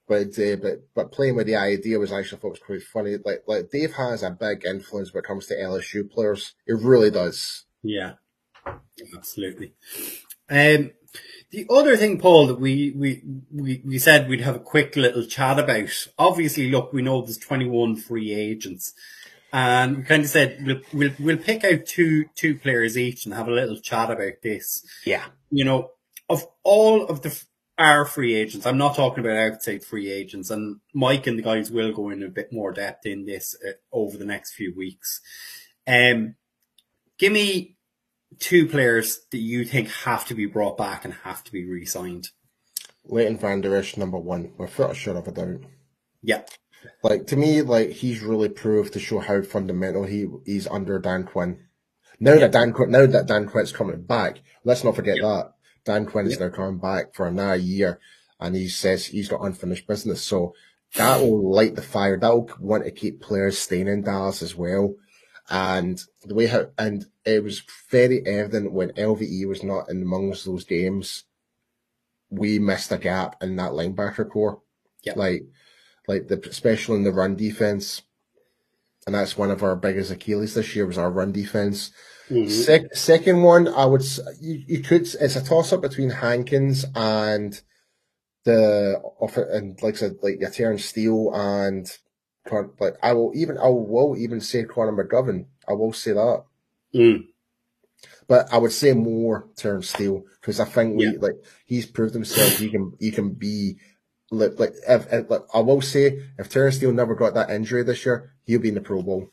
[0.08, 3.18] But uh, but but playing with the idea was actually I thought was quite funny.
[3.26, 6.56] Like like Dave has a big influence when it comes to LSU players.
[6.66, 7.66] It really does.
[7.84, 8.14] Yeah,
[9.16, 9.74] absolutely.
[10.50, 10.92] Um,
[11.52, 15.26] the other thing, Paul, that we, we, we, we said we'd have a quick little
[15.26, 15.90] chat about.
[16.18, 18.94] Obviously, look, we know there's 21 free agents,
[19.54, 23.34] and we kind of said we'll, we'll, we'll pick out two, two players each and
[23.34, 24.86] have a little chat about this.
[25.06, 25.26] Yeah.
[25.50, 25.92] You know,
[26.30, 27.42] of all of the,
[27.78, 31.72] our free agents, I'm not talking about outside free agents, and Mike and the guys
[31.72, 35.22] will go in a bit more depth in this uh, over the next few weeks.
[35.88, 36.36] Um,
[37.18, 37.77] give me
[38.40, 42.30] two players that you think have to be brought back and have to be re-signed.
[43.06, 45.62] Leighton Vander Esch, number one, without a shadow of a doubt.
[46.22, 46.44] Yeah,
[47.04, 51.24] Like to me, like he's really proved to show how fundamental he he's under Dan
[51.24, 51.60] Quinn.
[52.20, 52.40] Now Yeah.
[52.42, 55.28] that Dan Quinn, now that Dan Quinn's coming back, let's not forget Yeah.
[55.28, 55.54] that
[55.86, 56.48] Dan Quinn is Yeah.
[56.48, 58.00] now coming back for another year,
[58.40, 60.22] and he says he's got unfinished business.
[60.22, 60.54] So
[60.96, 62.18] that will light the fire.
[62.18, 64.96] That will want to keep players staying in Dallas as well.
[65.50, 70.46] And the way how and it was very evident when LVE was not in amongst
[70.46, 71.24] those games,
[72.30, 74.62] we missed a gap in that linebacker core.
[75.04, 75.14] Yeah.
[75.16, 75.46] Like,
[76.08, 78.02] like the especially in the run defense,
[79.06, 81.92] and that's one of our biggest Achilles this year was our run defense.
[82.30, 82.50] Mhm.
[82.50, 84.04] Sec- second one, I would
[84.42, 87.60] you, you could it's a toss up between Hankins and
[88.44, 91.90] the offer and like I said like your Terence Steele and
[92.80, 95.46] like I will even I will even say Connor McGovern.
[95.68, 96.44] I will say that.
[96.94, 97.28] Mm.
[98.28, 101.36] But I would say more Terence Steele because I think we like
[101.66, 102.58] he's proved himself.
[102.58, 103.78] He can he can be
[104.32, 107.84] like like if, if like, I will say if Terence Steele never got that injury
[107.84, 109.32] this year, he'll be in the Pro Bowl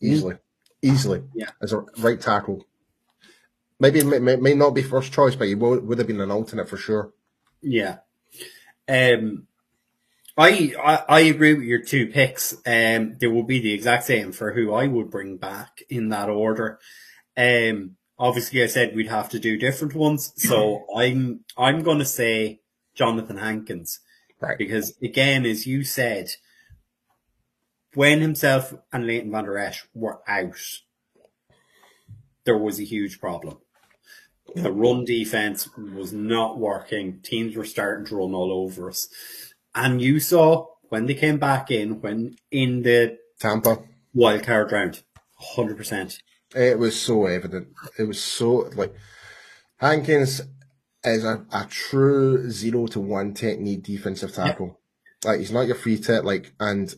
[0.00, 0.36] easily,
[0.82, 1.22] easily.
[1.34, 1.50] Yeah.
[1.60, 2.64] as a right tackle.
[3.80, 6.30] Maybe may, may, may not be first choice, but he would, would have been an
[6.30, 7.12] alternate for sure.
[7.62, 7.98] Yeah.
[8.88, 9.47] Um,
[10.38, 12.54] I, I I agree with your two picks.
[12.66, 16.28] Um, they will be the exact same for who I would bring back in that
[16.30, 16.78] order.
[17.36, 22.04] Um, obviously, I said we'd have to do different ones, so I'm I'm going to
[22.04, 22.60] say
[22.96, 24.00] Johnathan Hankins
[24.40, 24.56] Right.
[24.56, 26.30] because again, as you said,
[27.94, 30.54] when himself and Leighton Vander Esch were out,
[32.44, 33.58] there was a huge problem.
[34.54, 37.20] The run defense was not working.
[37.22, 39.08] Teams were starting to run all over us.
[39.78, 43.78] And you saw when they came back in, when in the Tampa.
[44.12, 45.02] wild card round,
[45.56, 46.18] 100%.
[46.56, 47.68] It was so evident.
[47.98, 48.94] It was so like
[49.76, 50.40] Hankins
[51.04, 54.80] is a, a true zero to one technique defensive tackle.
[55.24, 56.24] Like he's not your free tip.
[56.24, 56.92] Like and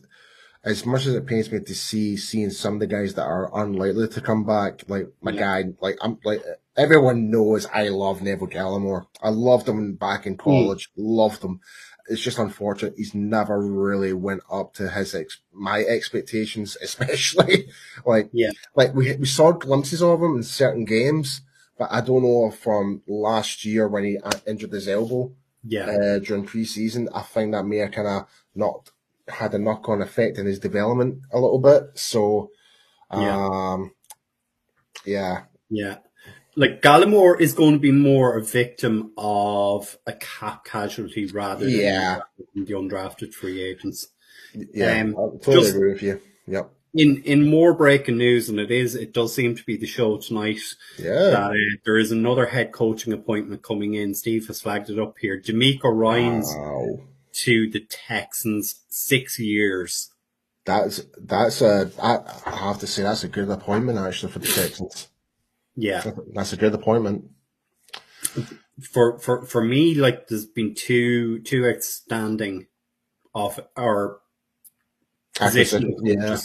[0.63, 3.51] as much as it pains me to see seeing some of the guys that are
[3.61, 5.39] unlikely to come back, like my Yeah.
[5.39, 6.43] guy, like I'm like
[6.77, 9.05] everyone knows I love Neville Gallimore.
[9.21, 10.39] I loved him back in mm.
[10.39, 10.89] college.
[10.95, 11.59] Loved him.
[12.07, 17.67] It's just unfortunate he's never really went up to his ex- my expectations, especially
[18.05, 18.51] like Yeah.
[18.75, 21.41] like we we saw glimpses of him in certain games,
[21.77, 25.31] but I don't know if from last year when he uh, injured his elbow
[25.63, 25.85] Yeah.
[25.89, 27.07] uh, during preseason.
[27.13, 28.91] I think that may have kind of not
[29.27, 31.83] had a knock on effect in his development a little bit.
[31.95, 32.49] So,
[33.13, 33.47] Yeah.
[33.51, 33.91] um,
[35.05, 35.97] yeah, Yeah.
[36.55, 41.79] Like Gallimore is going to be more a victim of a cap casualty rather than
[41.79, 42.19] Yeah.
[42.55, 44.07] the undrafted free agents.
[44.53, 46.19] yeah, Um, I totally just- agree with you.
[46.47, 46.69] Yep.
[46.93, 50.17] In in more breaking news, and it is, it does seem to be the show
[50.17, 50.59] tonight.
[50.99, 51.13] Yeah.
[51.29, 51.53] that uh,
[51.85, 54.13] there is another head coaching appointment coming in.
[54.13, 55.39] Steve has flagged it up here.
[55.39, 56.99] DeMeco Ryans Wow.
[57.45, 60.09] to the Texans, six years.
[60.65, 64.47] That's that's a I, I have to say that's a good appointment actually for the
[64.47, 65.07] Texans.
[65.75, 66.03] Yeah,
[66.33, 67.25] That's a good appointment.
[68.91, 72.67] for for for me, like there's been two two outstanding
[73.33, 74.19] of our
[75.35, 76.37] position yeah.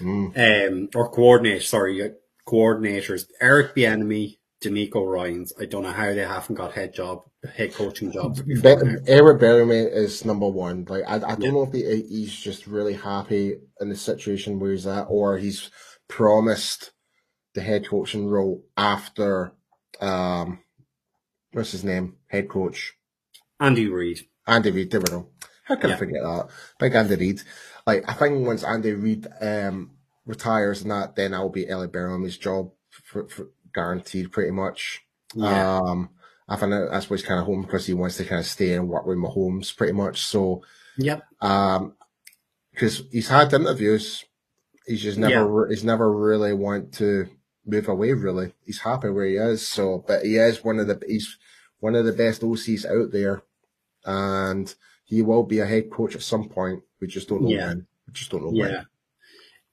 [0.00, 0.68] Mm.
[0.68, 1.62] um, or coordinators.
[1.64, 2.10] Sorry,
[2.48, 3.26] coordinators.
[3.40, 5.52] Eric Bieniemy, DeMeco Ryans.
[5.60, 7.20] I don't know how they haven't got head job,
[7.54, 8.42] head coaching jobs.
[8.42, 8.60] Be-
[9.06, 10.84] Eric Bellamy is number one.
[10.88, 11.50] Like I, I don't Yeah.
[11.52, 15.70] know if he, he's just really happy in the situation where he's at, or he's
[16.08, 16.90] promised
[17.54, 19.52] the head coaching role after
[20.00, 20.60] um,
[21.52, 22.94] what's his name, head coach
[23.60, 24.26] Andy Reid.
[24.46, 24.90] Andy Reid.
[24.90, 25.28] There we go.
[25.64, 25.96] How can Yeah.
[25.96, 26.48] I forget that?
[26.78, 27.42] Big Andy Reid.
[27.86, 29.92] Like I think once Andy Reid um,
[30.26, 35.00] retires and that, then I'll be Ellie Bellamy's job for, for guaranteed, pretty much.
[35.34, 36.10] Yeah, Um,
[36.48, 38.46] I think that- that's what he's kind of home because he wants to kind of
[38.46, 40.20] stay and work with Mahomes pretty much.
[40.26, 40.62] So,
[40.98, 41.94] yep, um,
[42.72, 44.24] because he's had interviews,
[44.86, 45.74] he's just never, Yeah.
[45.74, 47.28] he's never really want to
[47.66, 48.12] move away.
[48.12, 49.66] Really, he's happy where he is.
[49.66, 51.38] So, but he is one of the he's
[51.80, 53.42] one of the best OCs out there,
[54.04, 56.82] and he will be a head coach at some point.
[57.00, 57.68] We just don't know Yeah.
[57.68, 57.86] when.
[58.06, 58.64] We just don't know Yeah.
[58.64, 58.86] when.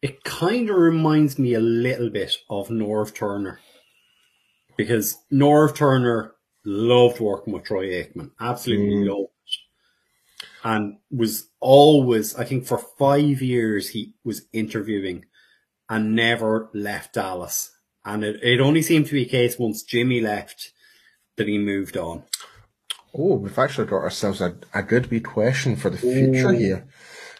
[0.01, 3.59] It kind of reminds me a little bit of Norv Turner.
[4.77, 6.33] Because Norv Turner
[6.65, 8.31] loved working with Troy Aikman.
[8.39, 9.09] Absolutely Mm.
[9.09, 10.47] loved it.
[10.63, 15.25] And was always, I think for five years, he was interviewing
[15.89, 17.71] and never left Dallas.
[18.05, 20.71] And it, it only seemed to be a case once Jimmy left
[21.37, 22.23] that he moved on.
[23.13, 26.57] Oh, we've actually got ourselves a, a good wee question for the future Ooh.
[26.57, 26.87] here.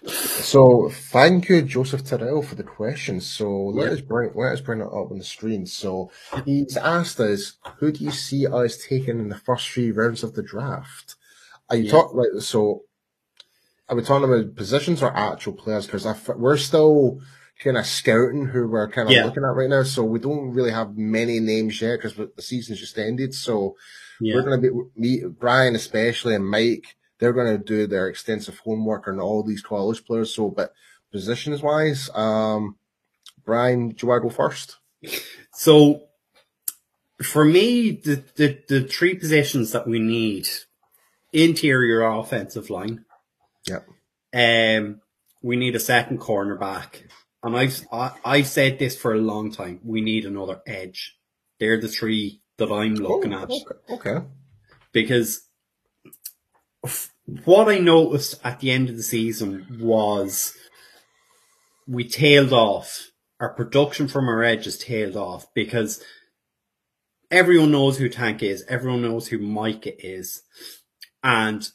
[0.06, 3.22] So thank you, Joseph Terrell, for the question.
[3.22, 3.94] So let Yeah.
[3.94, 5.66] us bring let us bring it up on the screen.
[5.66, 6.12] So
[6.46, 10.34] he's asked us, who do you see us taking in the first three rounds of
[10.34, 11.16] the draft?
[11.70, 11.92] Are you Yeah.
[11.92, 12.84] talk like so?
[13.90, 15.86] are we talking about positions or actual players?
[15.86, 16.06] Because
[16.38, 17.20] we're still
[17.64, 19.26] kind of scouting who we're kind of Yeah.
[19.26, 22.80] looking at right now, so we don't really have many names yet because the season's
[22.80, 23.34] just ended.
[23.34, 23.76] So
[24.20, 24.36] Yeah.
[24.36, 26.96] we're going to be me, Brian especially, and Mike.
[27.20, 30.34] They're going to do their extensive homework on all these college players.
[30.34, 30.74] So, but
[31.12, 32.78] positions wise, um,
[33.46, 34.78] Brian, do you want to go first?
[35.54, 36.04] So
[37.22, 40.48] for me, the, the, the three positions that we need
[41.32, 43.06] interior offensive line.
[43.68, 43.88] Yep.
[44.34, 45.02] Um,
[45.44, 47.04] we need a second cornerback.
[47.44, 49.80] And I've, I, I've said this for a long time.
[49.84, 51.18] We need another edge.
[51.60, 53.76] They're the three that I'm oh, looking Oh, at okay.
[53.90, 54.26] okay.
[54.92, 55.48] because
[57.46, 60.56] what I noticed at the end of the season was
[61.88, 63.08] we tailed off.
[63.40, 66.04] Our production from our edge edges tailed off because
[67.32, 68.64] everyone knows who Tank is.
[68.70, 70.44] Everyone knows who Micah is.
[71.24, 71.68] And,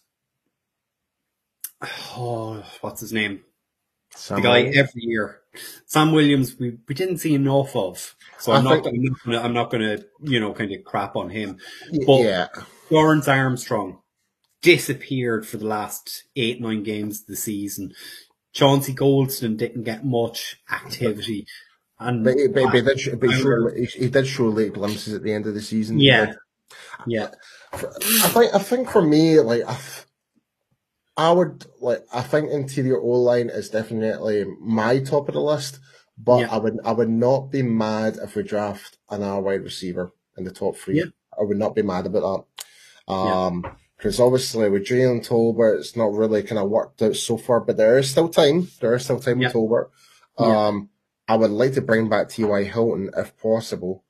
[1.82, 3.42] oh, what's his name?
[4.14, 5.40] Sam the guy every year.
[5.86, 8.14] Sam Williams, we, we didn't see enough of.
[8.38, 10.84] So I I'm not, think- I'm not gonna, I'm not gonna, you know, kind of
[10.84, 11.58] crap on him.
[12.06, 12.46] But- yeah.
[12.90, 13.98] Dorance Armstrong
[14.62, 17.92] disappeared for the last eight, nine games of the season.
[18.52, 21.46] Chauncey Golston didn't get much activity.
[21.98, 24.26] And But, he- but, but, he did, sh- but he, I- showed, he, he did
[24.26, 25.98] show late glimpses at the end of the season.
[25.98, 26.36] yeah, Like,
[27.06, 27.28] yeah,
[27.72, 29.78] I think I think for me, like I,
[31.16, 35.78] I would like I think interior O line is definitely my top of the list.
[36.18, 36.48] But Yeah.
[36.50, 40.50] I would I would not be mad if we draft another wide receiver in the
[40.50, 40.98] top three.
[40.98, 41.04] Yeah.
[41.38, 42.64] I would not be mad about that.
[43.08, 43.46] Yeah.
[43.46, 43.64] Um,
[43.96, 47.78] because obviously with Jalen Tolbert, it's not really kind of worked out so far, but
[47.78, 48.68] there is still time.
[48.80, 49.48] There is still time Yeah.
[49.48, 49.88] with Tolbert.
[50.38, 50.66] Yeah.
[50.68, 50.90] Um,
[51.28, 52.64] I would like to bring back T.Y.
[52.64, 54.04] Hilton if possible.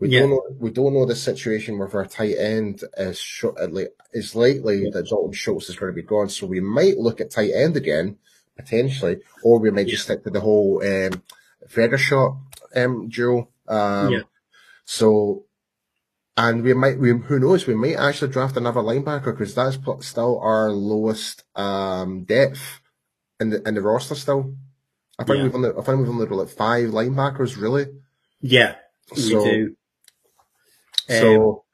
[0.00, 0.20] We Yeah.
[0.20, 0.42] don't know.
[0.60, 3.68] We don't know the situation with our tight end is sh- uh,
[4.12, 4.90] it's likely Yeah.
[4.92, 7.76] that Dalton Schultz is going to be gone, so we might look at tight end
[7.76, 8.16] again
[8.56, 11.22] potentially, or we might just stick to the whole um,
[11.96, 12.36] shot
[12.74, 13.48] um, duo.
[13.68, 14.20] Um, Yeah.
[14.84, 15.44] So,
[16.36, 20.38] and we might, we who knows, we might actually draft another linebacker because that's still
[20.40, 22.80] our lowest um, depth
[23.40, 24.14] in the in the roster.
[24.14, 24.54] Still,
[25.18, 25.42] I think Yeah.
[25.44, 27.86] we've only, I think we've only got like five linebackers really.
[28.40, 28.76] yeah.
[29.16, 29.76] We do.
[31.08, 31.64] So,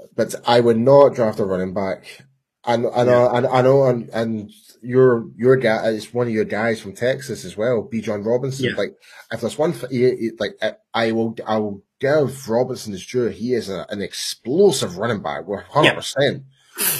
[0.00, 2.22] um, but I would not draft a running back.
[2.66, 4.50] and know, I know, I, know, and, and
[4.82, 8.66] your your guy is one of your guys from Texas as well, Bijan Robinson.
[8.70, 8.76] Yeah.
[8.76, 8.94] Like,
[9.32, 13.26] if there's one, he, he- like I, I will, I will give Robinson his due.
[13.28, 16.44] He is a, an explosive running back, one hundred percent.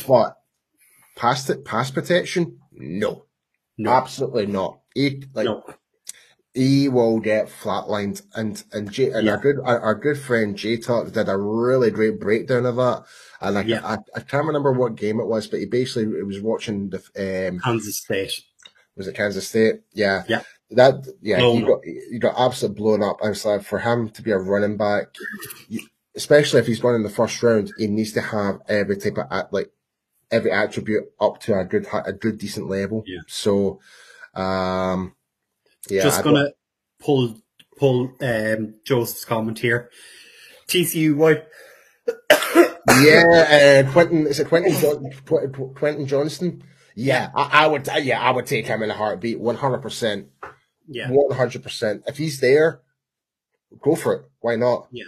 [0.07, 0.37] But
[1.17, 3.25] past it, pass protection, no,
[3.79, 4.81] No, absolutely not.
[4.95, 5.65] He like no.
[6.55, 8.23] He will get flatlined.
[8.35, 9.33] And and J, and Yeah.
[9.33, 13.05] our good our, our good friend J Talk did a really great breakdown of that.
[13.41, 13.81] And I, Yeah.
[13.85, 16.99] I I can't remember what game it was, but he basically it was watching the
[17.51, 18.41] um Kansas State.
[18.97, 19.81] was it Kansas State?
[19.93, 20.43] Yeah, Yeah.
[20.71, 21.69] That yeah, Blown he up.
[21.69, 23.19] got he got absolutely blown up.
[23.23, 25.09] I was like, for him to be a running back,
[26.17, 29.27] especially if he's going in the first round, he needs to have every type of
[29.31, 29.71] at- like
[30.31, 33.05] every attribute up to a good a good decent level.
[33.07, 33.21] Yeah.
[33.29, 33.79] So,
[34.35, 35.15] um,
[35.89, 36.51] yeah, Just don't- gonna
[37.01, 37.37] pull
[37.79, 39.91] pull um, Joseph's comment here.
[40.69, 41.45] TCU wide
[43.01, 45.13] yeah, uh, Quentin is it Quentin
[45.75, 46.63] Quentin Johnston?
[46.95, 47.89] Yeah, I, I would.
[48.03, 49.41] Yeah, I would take him in a heartbeat.
[49.41, 50.29] One hundred percent.
[50.89, 51.09] yeah.
[51.11, 52.05] One hundred percent.
[52.07, 52.83] If he's there,
[53.83, 54.23] go for it.
[54.41, 54.89] Why not?
[54.93, 55.05] Yeah.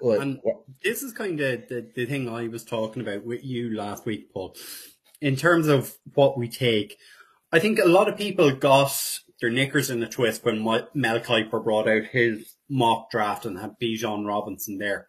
[0.00, 3.44] Like, And- what- this is kind of the, the thing I was talking about with
[3.44, 4.56] you last week, Paul.
[5.20, 6.98] In terms of what we take,
[7.52, 8.92] I think a lot of people got
[9.44, 13.78] their knickers in a twist when Mel Kiper brought out his mock draft and had
[13.78, 15.06] Bijan Robinson there.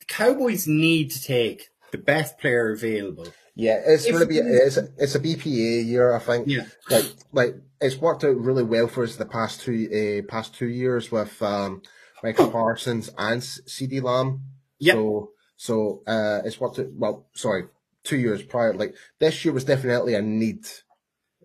[0.00, 3.28] The Cowboys need to take the best player available.
[3.54, 4.38] yeah, it's If going to be.
[4.38, 6.48] It's a, it's a BPA year, I think.
[6.48, 6.64] Yeah.
[6.88, 10.68] Like, like it's worked out really well for us the past two uh, past two
[10.68, 11.82] years with um,
[12.22, 14.44] Michael Parsons and CeeDee Lamb.
[14.78, 14.94] Yep.
[14.94, 16.76] So, so uh, it's what?
[16.76, 17.64] To, well, sorry,
[18.02, 18.72] two years prior.
[18.72, 20.64] Like this year was definitely a need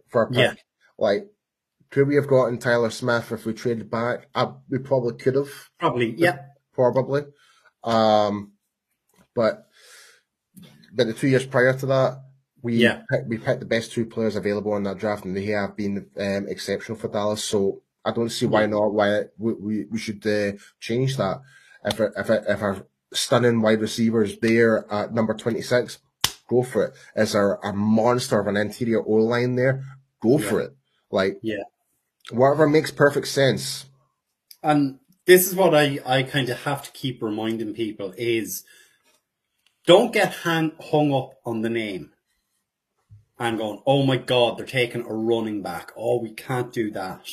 [0.07, 0.37] for a pick.
[0.37, 0.53] Yeah.
[0.97, 1.27] Like,
[1.89, 4.27] could we have gotten Tyler Smith if we traded back?
[4.35, 6.37] I, we probably could have, Probably, yeah.
[6.73, 7.23] probably.
[7.83, 8.53] Um,
[9.35, 9.67] but
[10.93, 12.21] but the two years prior to that,
[12.61, 13.01] we Yeah.
[13.09, 16.07] picked, we picked the best two players available in that draft, and they have been
[16.17, 17.43] um, exceptional for Dallas.
[17.43, 18.67] So I don't see why Yeah.
[18.67, 18.93] not.
[18.93, 21.41] Why we we, we should uh, change that
[21.85, 25.99] if if a, if our stunning wide receiver is there at number twenty six,
[26.49, 26.93] go for it.
[27.15, 29.83] Is there a monster of an interior O line there?
[30.21, 30.75] Go for it.
[31.11, 31.63] Like Yeah.
[32.31, 33.85] Whatever makes perfect sense.
[34.63, 38.63] And this is what I, I kind of have to keep reminding people is
[39.85, 42.11] don't get hang, hung up on the name.
[43.39, 45.91] and going, "Oh my God, they're taking a running back.
[45.95, 47.27] Oh, we can't do that.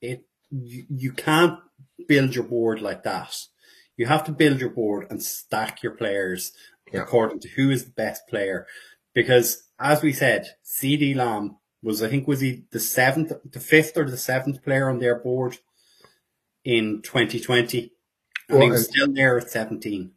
[0.00, 1.58] It you, you can't
[2.06, 3.36] build your board like that.
[3.96, 6.52] You have to build your board and stack your players
[6.92, 7.02] Yeah.
[7.02, 8.66] according to who is the best player.
[9.14, 13.96] Because as we said, CeeDee Lamb was I think was he the seventh, the fifth
[13.96, 15.58] or the seventh player on their board
[16.64, 17.92] in 2020,
[18.48, 20.12] and Well, he was and- still there at 17.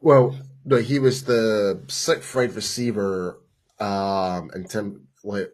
[0.00, 3.40] Well, no, he was the sixth wide receiver,
[3.80, 5.52] um, in term like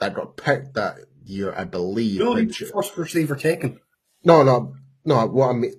[0.00, 2.20] that got picked that year, I believe.
[2.20, 3.80] No, he was the first receiver taken.
[4.24, 4.74] no, no,
[5.04, 5.26] no.
[5.26, 5.72] What I mean,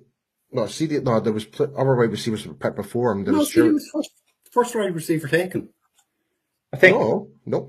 [0.50, 3.22] no, CD, no, there was pl- other wide receivers were picked before him.
[3.24, 4.10] There No, was CD Jared, was first
[4.50, 5.68] first wide receiver taken.
[6.72, 6.96] I think.
[6.98, 7.68] no, no.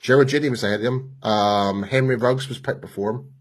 [0.00, 1.16] Jared Jeudy was ahead of him.
[1.22, 3.32] Um, Henry Ruggs was picked before him.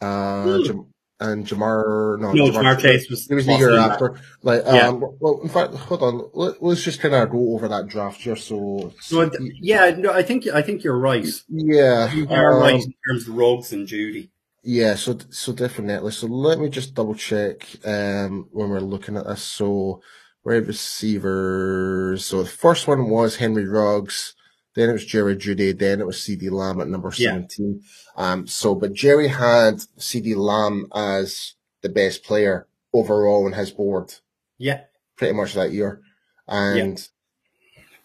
[0.00, 0.64] Uh, Hmm.
[0.64, 0.86] Jam-
[1.20, 4.16] and Ja'Marr, no, No, Ja'Marr Chase was- he was the year after.
[4.42, 4.88] Like, Yeah.
[4.88, 6.28] um, well, in fact, hold on.
[6.34, 8.34] Let, let's just kind of go over that draft year.
[8.36, 9.30] So, No,
[9.60, 11.26] yeah, no, I think I think you're right.
[11.48, 14.30] yeah, You are um, right in terms of Ruggs and Jeudy.
[14.64, 16.10] Yeah, so so definitely.
[16.10, 19.42] So let me just double check um when we're looking at this.
[19.42, 20.02] So
[20.44, 22.24] wide receivers.
[22.26, 24.34] So the first one was Henry Ruggs,
[24.74, 27.30] then it was Jerry Jeudy, then it was CeeDee Lamb at number Yeah.
[27.32, 27.82] seventeen.
[28.16, 34.14] Um so but Jerry had CeeDee Lamb as the best player overall on his board
[34.58, 34.80] Yeah,
[35.16, 36.00] pretty much that year.
[36.48, 37.06] And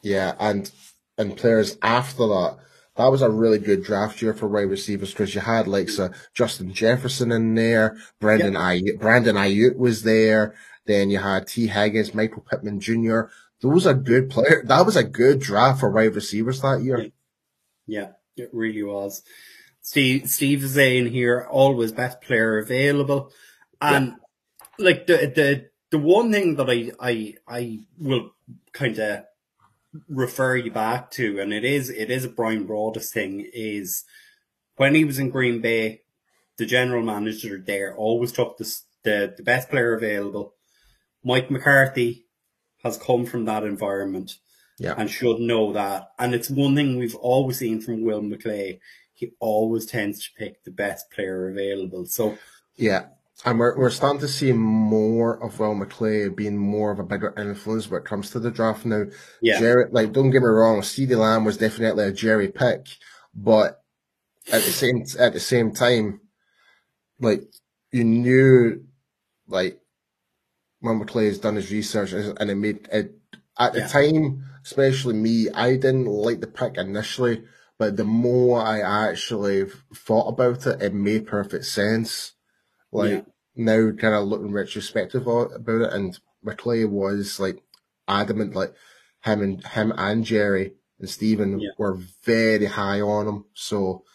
[0.02, 0.72] yeah, and
[1.18, 2.58] and players after that,
[2.96, 6.12] that was a really good draft year for wide receivers because you had like so
[6.34, 10.56] Justin Jefferson in there, Brandon Aiyuk, Brandon Aiyuk was there.
[10.86, 13.24] Then you had Tee Higgins, Michael Pittman Jr.
[13.62, 14.68] Those are good players.
[14.68, 17.12] That was a good draft for wide receivers that year.
[17.88, 19.24] yeah, it really was.
[19.82, 23.32] Steve Steve is saying here, always best player available,
[23.82, 24.16] and
[24.78, 28.32] like the the the one thing that I I I will
[28.72, 29.24] kind of
[30.08, 34.06] refer you back to, and it is it is a Bryan Broaddus thing, is
[34.76, 36.04] when he was in Green Bay,
[36.58, 40.54] the general manager there always took the the, the best player available.
[41.24, 42.28] Mike McCarthy
[42.84, 44.38] has come from that environment
[44.78, 44.96] Yeah.
[44.98, 46.12] and should know that.
[46.18, 48.80] And it's one thing we've always seen from Will McClay.
[49.14, 52.06] He always tends to pick the best player available.
[52.06, 52.38] So
[52.78, 53.08] Yeah.
[53.46, 57.34] And we're, we're starting to see more of Will McClay being more of a bigger
[57.38, 59.06] influence when it comes to the draft now.
[59.42, 62.88] yeah, Jerry, like, don't get me wrong, CeeDee Lamb was definitely a Jerry pick,
[63.34, 63.82] but
[64.52, 66.20] at the same at the same time,
[67.22, 67.44] like
[67.94, 68.84] you knew,
[69.48, 69.80] like
[70.82, 73.16] when McClay has done his research and it made it
[73.58, 73.88] at the Yeah.
[73.88, 77.44] time, especially me, I didn't like the pick initially,
[77.78, 79.66] but the more I actually
[79.96, 82.34] thought about it, it made perfect sense.
[82.92, 83.22] Like Yeah.
[83.56, 87.62] now, kind of looking retrospective about it, and McClay was like
[88.08, 88.74] adamant, like
[89.24, 91.70] him and him and Jerry and Stephen Yeah.
[91.78, 93.46] were very high on him.
[93.54, 94.06] So,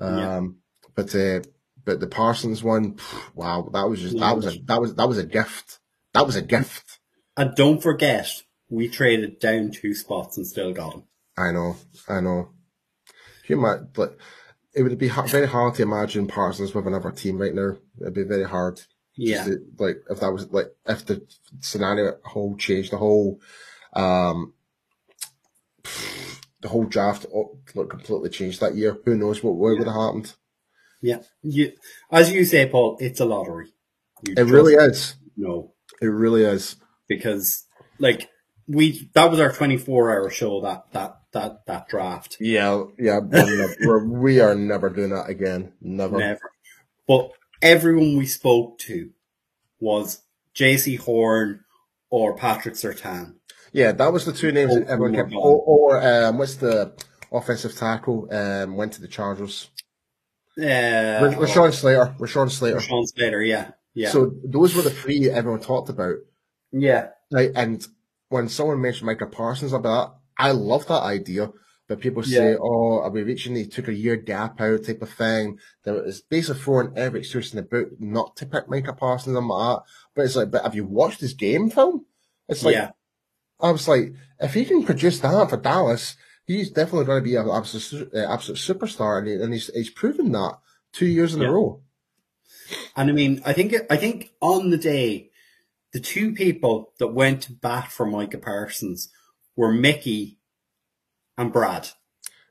[0.00, 0.58] um,
[0.94, 1.40] but uh,
[1.84, 5.08] but the Parsons one, pff, wow, that was just that was a that was that
[5.08, 5.78] was a gift.
[6.16, 6.98] That was a gift.
[7.36, 8.28] and don't forget
[8.68, 11.02] we traded down two spots and still got him.
[11.36, 11.76] I know,
[12.08, 12.50] I know.
[13.46, 14.16] You might, but
[14.74, 17.76] it would be ha- very hard to imagine Parsons with another team right now.
[18.00, 18.80] It'd be very hard.
[19.14, 21.26] Yeah, to- like if that was like if the
[21.60, 23.40] scenario whole changed, the whole
[23.92, 24.52] um
[26.62, 28.98] the whole draft oh, like completely changed that year.
[29.04, 30.34] Who knows what what would have happened?
[31.02, 31.18] yeah.
[31.42, 31.72] You,
[32.10, 33.68] as you say, Paul, it's a lottery.
[34.26, 35.14] You It really is.
[35.36, 36.76] know It really is.
[37.08, 37.64] because
[37.98, 38.28] like
[38.68, 42.36] we that was our twenty four hour show that that that that draft.
[42.40, 43.18] Yeah, yeah.
[43.20, 45.72] we're nev- we're, we are never doing that again.
[45.80, 46.18] Never.
[46.18, 46.50] Never.
[47.06, 47.30] But
[47.62, 49.10] everyone we spoke to
[49.80, 50.22] was
[50.54, 51.60] Jaycee Horn
[52.10, 53.34] or Patrick Surtain.
[53.72, 55.32] Yeah, that was the two names that Oh, everyone kept.
[55.34, 56.94] Or, or um, what's the
[57.30, 58.28] offensive tackle?
[58.32, 59.68] Um, went to the Chargers.
[60.56, 62.14] Yeah, Uh, Ra- Rashawn Slater.
[62.18, 62.78] Rashawn Slater.
[62.78, 63.72] Rashawn Slater, yeah.
[63.96, 64.10] Yeah.
[64.10, 66.16] So those were the three everyone talked about.
[66.70, 67.08] yeah.
[67.32, 67.84] Right, and
[68.28, 71.50] when someone mentioned Micah Parsons, be like, I love that idea.
[71.88, 72.56] But people say, Yeah.
[72.60, 75.58] oh, are we reaching the took a year gap out type of thing?
[75.84, 79.46] That it's basically throwing every excuse in the book not to pick Micah Parsons and
[79.48, 79.82] like that.
[80.14, 82.04] But it's like, but have you watched his game film?
[82.48, 82.90] It's like, yeah.
[83.60, 87.36] I was like, if he can produce that for Dallas, he's definitely going to be
[87.36, 89.18] an absolute, uh, absolute superstar.
[89.18, 90.58] And, and he's, he's proven that
[90.92, 91.48] two years in Yeah.
[91.48, 91.82] a row.
[92.96, 95.30] And I mean, I think I think on the day,
[95.92, 99.10] the two people that went to bat for Micah Parsons
[99.56, 100.38] were Mickey
[101.38, 101.88] and Brad.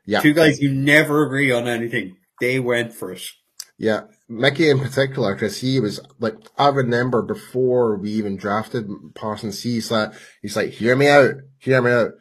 [0.04, 0.20] Yeah.
[0.20, 2.16] Two guys who never agree on anything.
[2.40, 3.22] They went for it.
[3.78, 9.62] Yeah, Mickey in particular, because he was like, I remember before we even drafted Parsons,
[9.62, 12.12] he's like, he's like, hear me out, hear me out.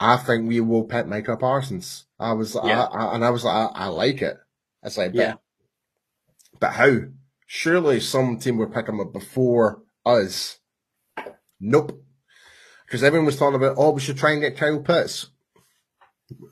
[0.00, 2.06] I think we will pick Micah Parsons.
[2.18, 2.84] I was, Yeah.
[2.84, 4.38] I, I, and I was like, I, I like it.
[4.82, 5.34] It's like, Yeah.
[6.52, 6.96] but, but how?
[7.46, 10.58] Surely some team would pick him up before us.
[11.60, 12.02] Nope.
[12.86, 15.28] Because everyone was talking about, oh, we should try and get Kyle Pitts.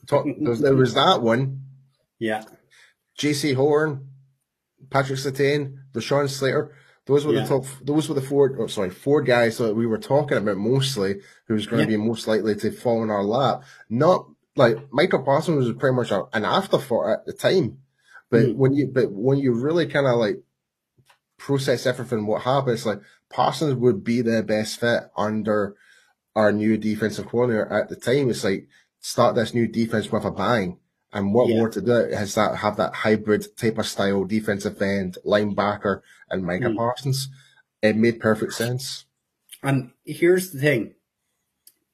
[0.07, 1.62] Talk, there, was, that one.
[2.18, 2.45] Yeah.
[3.18, 4.09] Jaycee Horn,
[4.90, 6.74] Patrick Surtain, Deshaun Slater.
[7.07, 7.43] Those were Yeah.
[7.43, 7.64] the top.
[7.82, 8.55] Those were the four.
[8.61, 11.20] Oh, sorry, four guys that we were talking about mostly.
[11.49, 11.99] Who's going to Yeah.
[11.99, 13.64] be most likely to fall in our lap?
[13.88, 17.78] Not like Michael Parsons was pretty much an afterthought at the time,
[18.30, 18.55] but Mm.
[18.57, 20.36] when you but when you really kind of like
[21.47, 22.86] process everything, what happens.
[22.86, 25.74] Like Parsons would be the best fit under
[26.36, 28.30] our new defensive coordinator at the time.
[28.30, 28.68] It's like
[29.01, 30.78] start this new defense with a bang.
[31.12, 31.57] And what Yeah.
[31.57, 36.45] more to do is that have that hybrid type of style defensive end, linebacker, and
[36.45, 36.76] Micah Mm.
[36.76, 37.28] Parsons.
[37.82, 39.05] It made perfect sense.
[39.62, 40.95] And here's the thing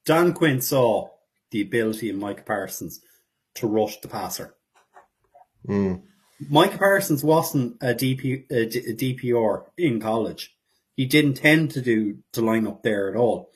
[0.05, 1.09] Dan Quinn saw
[1.51, 3.01] the ability in Mike Parsons
[3.55, 4.55] to rush the passer.
[5.67, 6.03] Mm.
[6.47, 10.55] Mike Parsons wasn't a, DP, a, D- a DPR in college.
[10.95, 13.49] He didn't tend to do to line up there at all.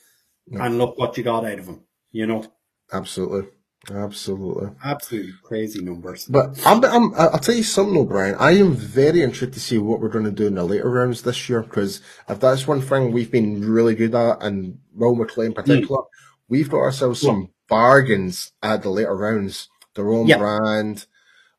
[0.47, 0.61] No.
[0.61, 1.83] And look what you got out of him.
[2.11, 2.45] You know,
[2.91, 3.49] Absolutely.
[3.91, 4.69] Absolutely.
[4.81, 6.25] absolutely crazy numbers.
[6.25, 8.35] But I'm, I'm, I'll tell you something, O'Brien.
[8.39, 11.23] I am very intrigued to see what we're going to do in the later rounds
[11.23, 15.47] this year because if that's one thing we've been really good at, and Will McClay
[15.47, 16.07] in particular, mm.
[16.47, 19.67] we've got ourselves some bargains at the later rounds.
[19.95, 20.37] The Rome Yeah.
[20.37, 21.05] brand,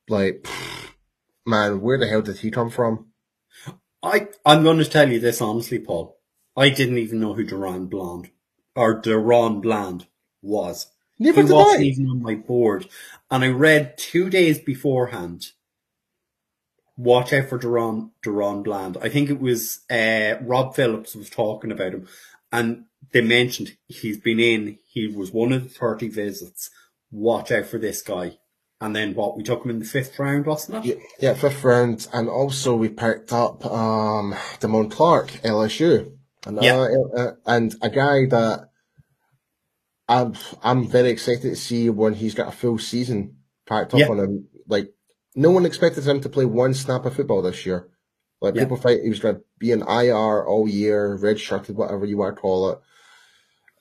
[0.09, 0.49] like,
[1.47, 3.09] man, where the hell did he come from?
[4.03, 6.19] I, I'm going to tell you this honestly, Paul.
[6.57, 8.31] I didn't even know who DaRon Bland
[8.77, 10.07] or DaRon Bland
[10.43, 10.89] was.
[11.19, 11.85] Never he wasn't I.
[11.85, 12.89] even on my board.
[13.31, 15.53] And I read two days beforehand.
[16.97, 18.97] Watch out for Duran DaRon Bland.
[19.01, 22.07] I think it was uh, Rob Phillips was talking about him,
[22.53, 24.79] and they mentioned he's been in.
[24.85, 26.71] He was one of the thirty visits.
[27.11, 28.39] Watch out for this guy.
[28.81, 29.37] And then what?
[29.37, 30.89] We took him in the fifth round, wasn't it?
[30.89, 36.13] Yeah, yeah, fifth round, and also we picked up um Damone Clark, LSU,
[36.47, 36.77] and Yeah.
[36.77, 38.69] uh, uh, and a guy that
[40.09, 44.09] I'm I'm very excited to see when he's got a full season packed up Yeah.
[44.09, 44.49] on him.
[44.67, 44.93] Like
[45.35, 47.89] no one expected him to play one snap of football this year.
[48.41, 48.63] Like Yeah.
[48.65, 52.19] people thought he was going to be an IR all year, red shirted, whatever you
[52.19, 52.79] want to call it.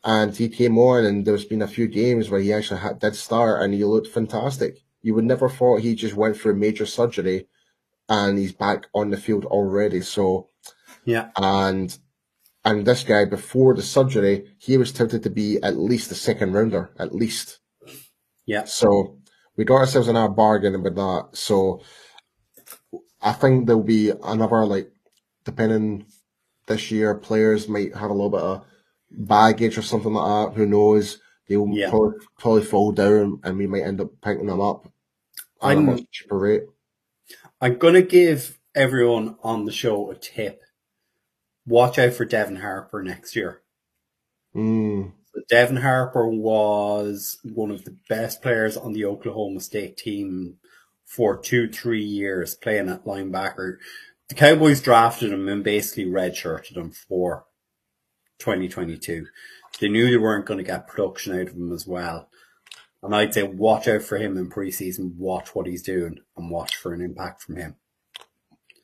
[0.03, 3.15] And he came on, and there's been a few games where he actually had, did
[3.15, 4.79] start, and he looked fantastic.
[5.01, 7.47] You would never thought he just went through a major surgery,
[8.09, 10.01] and he's back on the field already.
[10.01, 10.49] So,
[11.05, 11.29] Yeah.
[11.37, 11.97] and
[12.65, 16.53] and this guy before the surgery, he was touted to be at least a second
[16.53, 17.59] rounder, at least.
[18.45, 18.63] Yeah.
[18.63, 19.17] So
[19.57, 21.29] we got ourselves in our bargain with that.
[21.33, 21.81] So
[23.21, 24.91] I think there'll be another like,
[25.43, 26.05] depending
[26.67, 28.65] this year, players might have a little bit of
[29.13, 30.57] baggage or something like that.
[30.57, 31.19] Who knows?
[31.47, 31.89] They'll Yeah.
[31.89, 34.91] probably, probably fall down, and we might end up picking them up at
[35.63, 36.63] a I'm- much cheaper rate.
[37.61, 40.61] I'm going to give everyone on the show a tip.
[41.65, 43.61] Watch out for Devin Harper next year.
[44.55, 45.13] Mm,
[45.49, 50.57] Devin Harper was one of the best players on the Oklahoma State team
[51.05, 53.77] for two, three years playing at linebacker.
[54.27, 57.45] The Cowboys drafted him and basically redshirted him for
[58.39, 59.25] 2022.
[59.79, 62.29] They knew they weren't going to get production out of him as well.
[63.01, 66.75] And I'd say watch out for him in preseason, watch what he's doing, and watch
[66.75, 67.75] for an impact from him.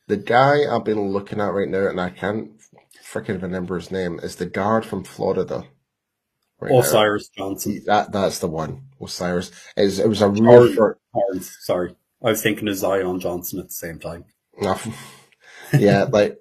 [0.08, 2.50] the guy I've been looking at right now, and I can't
[3.04, 5.64] freaking remember his name, is the guard from Florida.
[6.60, 6.80] Right now.
[6.80, 7.82] Osiris Johnson.
[7.86, 8.82] That that's the one.
[9.00, 9.50] Osiris.
[9.76, 10.68] Is it was a Sorry.
[10.68, 11.00] real short.
[11.40, 11.96] Sorry.
[12.22, 14.24] I was thinking of Zion Johnson at the same time.
[15.78, 16.38] yeah, like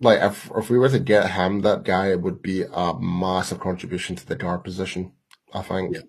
[0.00, 4.16] like if if we were to get him, that guy would be a massive contribution
[4.16, 5.12] to the guard position.
[5.52, 5.94] I think.
[5.94, 6.02] Yeah.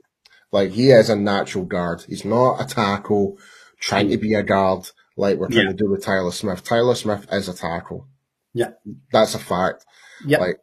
[0.51, 2.03] Like he is a natural guard.
[2.07, 3.37] He's not a tackle
[3.79, 5.71] trying to be a guard like we're trying Yeah.
[5.71, 6.63] to do with Tyler Smith.
[6.63, 8.07] Tyler Smith is a tackle.
[8.53, 8.71] Yeah.
[9.11, 9.85] That's a fact.
[10.25, 10.39] Yeah.
[10.39, 10.57] Like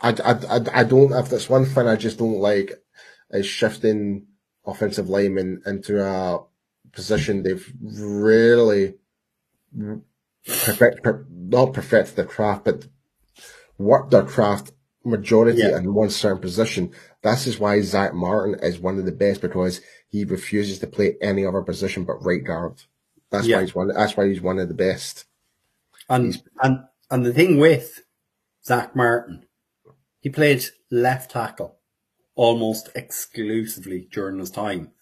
[0.00, 2.72] I, I, I, I don't, if that's one thing I just don't like
[3.30, 4.26] is shifting
[4.66, 6.40] offensive linemen into a
[6.92, 8.94] position they've really
[10.46, 12.86] perfect, per, not perfect their craft, but
[13.78, 14.72] worked their craft
[15.04, 15.76] majority Yeah.
[15.76, 16.92] in one certain position.
[17.22, 21.16] This is why Zack Martin is one of the best because he refuses to play
[21.20, 22.82] any other position but right guard.
[23.30, 23.56] That's Yeah.
[23.56, 23.88] why he's one.
[23.88, 25.24] That's why he's one of the best.
[26.08, 28.04] And and and the thing with
[28.64, 29.46] Zack Martin,
[30.20, 31.78] he played left tackle
[32.34, 34.92] almost exclusively during his time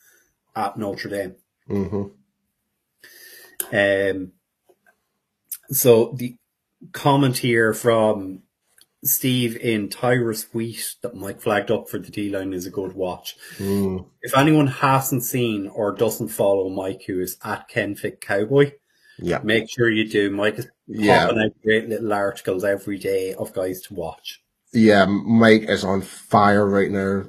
[0.57, 1.37] at Notre Dame.
[1.67, 2.05] hmm
[3.73, 4.33] Um,
[5.73, 6.37] so the
[6.93, 8.41] comment here from
[9.05, 12.93] Steve in Tyrus Wheat that Mike flagged up for the D line is a good
[12.95, 13.37] watch.
[13.59, 14.07] Mm.
[14.23, 18.73] If anyone hasn't seen or doesn't follow Mike, who is at Kenfic Cowboy,
[19.19, 19.41] Yeah.
[19.43, 20.31] make sure you do.
[20.31, 21.27] Mike is Yeah.
[21.27, 24.41] popping out great little articles every day of guys to watch.
[24.73, 27.23] Yeah, Mike is on fire right now.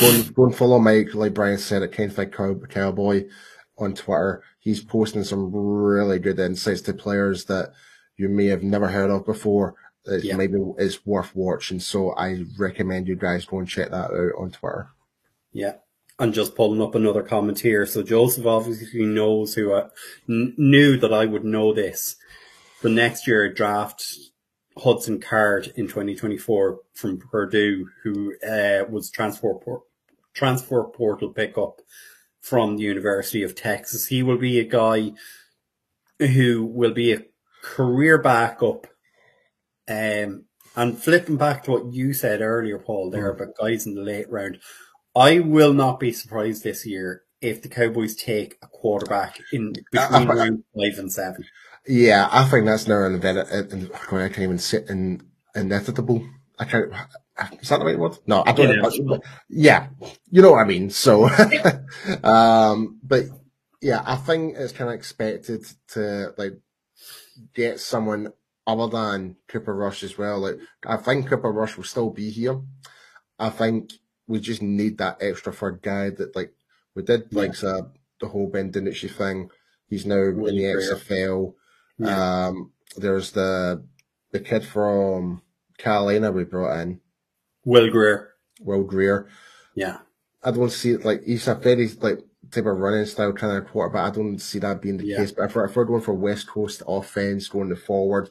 [0.00, 3.26] Go and, go and follow Mike, like Brian said, at Kenfight Cow- Cowboy
[3.76, 4.42] on Twitter.
[4.68, 7.72] He's posting some really good insights to players that
[8.18, 9.76] you may have never heard of before.
[10.06, 10.36] Yeah.
[10.36, 11.80] maybe is worth watching.
[11.80, 14.90] So I recommend you guys go and check that out on Twitter.
[15.52, 15.76] Yeah.
[16.18, 17.86] And just pulling up another comment here.
[17.86, 19.88] So Joseph obviously knows who I
[20.26, 22.16] kn- knew that I would know this.
[22.82, 24.04] The next year draft
[24.76, 29.84] Hudson Card in 2024 from Purdue, who uh, was transfer por-
[30.34, 31.80] transfer portal pickup
[32.48, 34.06] from the University of Texas.
[34.06, 35.12] He will be a guy
[36.18, 37.24] who will be a
[37.62, 38.86] career backup.
[39.88, 40.44] Um,
[40.74, 44.30] and flipping back to what you said earlier, Paul, there about guys in the late
[44.30, 44.58] round,
[45.14, 50.30] I will not be surprised this year if the Cowboys take a quarterback in between
[50.30, 51.44] Uh, round five and seven.
[51.86, 53.48] Yeah, I think that's now an event.
[53.72, 55.22] And I can't even sit in
[55.54, 56.26] inevitable.
[56.58, 56.92] I can't.
[57.60, 58.18] Is that the right word?
[58.26, 59.06] No, I don't.
[59.06, 59.20] Know.
[59.48, 59.88] Yeah,
[60.30, 60.90] you know what I mean.
[60.90, 61.28] So,
[62.24, 63.24] um, but
[63.80, 66.54] yeah, I think it's kind of expected to like
[67.54, 68.32] get someone
[68.66, 70.40] other than Cooper Rush as well.
[70.40, 72.60] Like, I think Cooper Rush will still be here.
[73.38, 73.92] I think
[74.26, 76.52] we just need that extra for a guy that like
[76.94, 77.82] we did like uh,
[78.20, 79.50] the whole Ben DiNucci thing.
[79.88, 81.54] He's now in the XFL.
[81.98, 82.46] Yeah.
[82.46, 83.84] Um, there's the
[84.32, 85.42] the kid from
[85.78, 87.00] Carolina we brought in,
[87.68, 88.30] Will Grier.
[88.60, 89.28] Will Grier.
[89.74, 89.98] Yeah.
[90.42, 92.18] I don't see it like he's a very like
[92.50, 94.12] type of running style kind of quarterback.
[94.12, 95.18] I don't see that being the Yeah.
[95.18, 95.32] case.
[95.32, 98.30] But if we're, if we're going for West Coast offense, going to forward,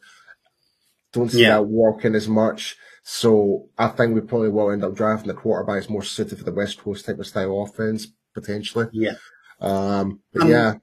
[1.13, 1.55] don't see Yeah.
[1.57, 2.77] that working as much.
[3.03, 6.43] So I think we probably will end up drafting the quarterback that's more suited for
[6.43, 8.87] the West Coast type of style offense potentially.
[8.91, 9.15] Yeah.
[9.61, 10.73] Um, but Um, yeah,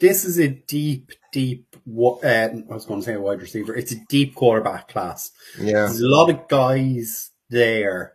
[0.00, 3.74] This is a deep, deep, uh, I was going to say a wide receiver.
[3.76, 5.30] It's a deep quarterback class.
[5.58, 8.14] yeah, There's a lot of guys there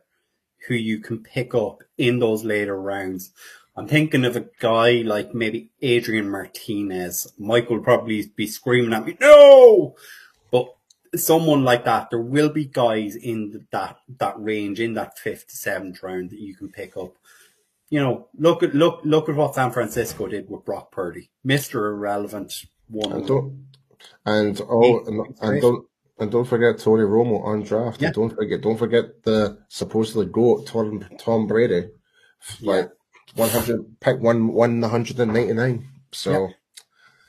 [0.68, 3.32] who you can pick up in those later rounds.
[3.76, 7.32] I'm thinking of a guy like maybe Adrian Martinez.
[7.38, 9.96] Mike will probably be screaming at me, no!
[10.52, 10.76] But
[11.16, 15.56] someone like that, there will be guys in that, that range, in that fifth to
[15.56, 17.14] seventh round that you can pick up.
[17.90, 21.30] You know, look at, look, look at what San Francisco did with Brock Purdy.
[21.46, 21.92] Mr.
[21.92, 23.12] Irrelevant one.
[23.12, 23.68] and don't
[24.26, 25.86] and oh and, and don't
[26.20, 28.02] and don't forget Tony Romo on draft.
[28.02, 28.08] Yeah.
[28.08, 31.90] And don't forget don't forget the supposedly goat Tom Tom Brady.
[32.62, 32.92] Like
[33.36, 35.88] one hundred pick one one hundred and ninety nine.
[36.12, 36.50] So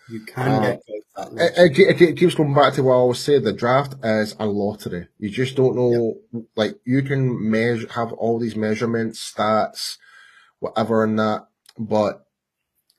[0.09, 0.83] You can Uh, get
[1.17, 3.39] that it, it, it keeps going back to what I always say.
[3.39, 5.09] The draft is a lottery.
[5.19, 6.15] You just don't know.
[6.57, 9.99] Like you can measure, have all these measurements, stats,
[10.61, 12.25] whatever, and that, but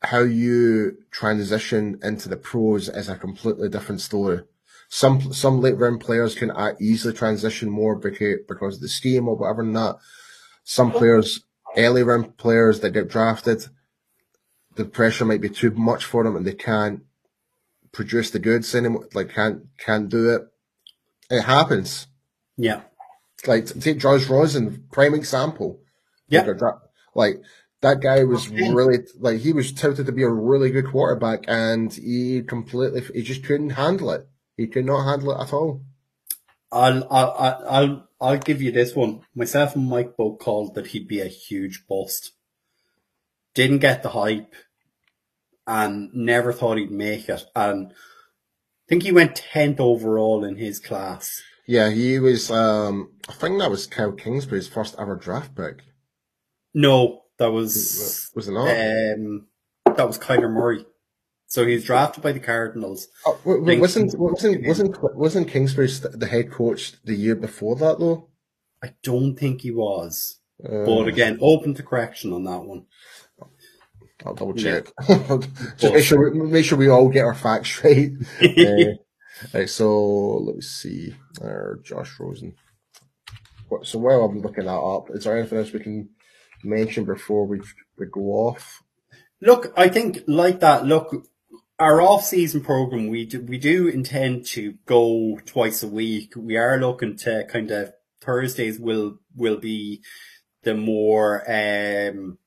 [0.02, 4.42] how you transition into the pros is a completely different story.
[4.90, 9.28] Some some late round players can uh, easily transition more because because of the scheme
[9.28, 9.98] or whatever, and that.
[10.64, 11.42] Some players,
[11.78, 13.66] early round players that get drafted,
[14.76, 17.02] the pressure might be too much for them, and they can't
[17.92, 19.08] produce the goods anymore.
[19.14, 20.42] Like can't can't do it.
[21.30, 22.08] It happens.
[22.58, 22.82] Yeah.
[23.46, 25.82] Like take Josh Rosen, prime example.
[26.28, 26.42] Yeah.
[26.42, 26.74] Like,
[27.16, 27.42] like
[27.82, 31.94] that guy was really like he was touted to be a really good quarterback, and
[31.94, 34.28] he completely he just couldn't handle it.
[34.60, 35.86] He could not handle it at all.
[36.70, 39.22] I'll, I'll, I'll, I'll, give you this one.
[39.34, 42.34] Myself and Mike both called that he'd be a huge bust.
[43.53, 44.53] Didn't get the hype
[45.66, 47.45] and never thought he'd make it.
[47.55, 51.41] And I think he went 10th overall in his class.
[51.66, 52.51] Yeah, he was.
[52.51, 55.84] um I think that was Kyle Kingsbury's first ever draft pick.
[56.74, 58.68] No, that was, Was it not?
[58.68, 59.47] um,
[59.86, 60.86] that was Kyler Murray.
[61.50, 63.08] So he's drafted by the Cardinals.
[63.26, 67.97] Oh, wa- wa- wasn't wasn't wasn't wasn't Kingsbury the head coach the year before that
[68.00, 68.30] though?
[68.84, 70.39] I don't think he was.
[70.64, 72.86] Uh, But again, open to correction on that one.
[74.26, 74.82] I'll double Yeah.
[74.82, 74.93] check.
[75.78, 78.12] Just make sure we, make sure we all get our facts right.
[78.41, 78.93] uh,
[79.54, 81.16] right, so let me see.
[81.43, 82.54] Uh, Josh Rosen.
[83.84, 86.10] So while I'm looking that up, is there anything else we can
[86.64, 87.62] mention before we
[87.97, 88.84] we go off?
[89.41, 90.86] Look, I think like that.
[90.86, 91.26] Look,
[91.80, 96.34] our off-season program, we do, we do intend to go twice a week.
[96.36, 100.02] We are looking to kind of Thursdays will will be
[100.64, 102.38] the more um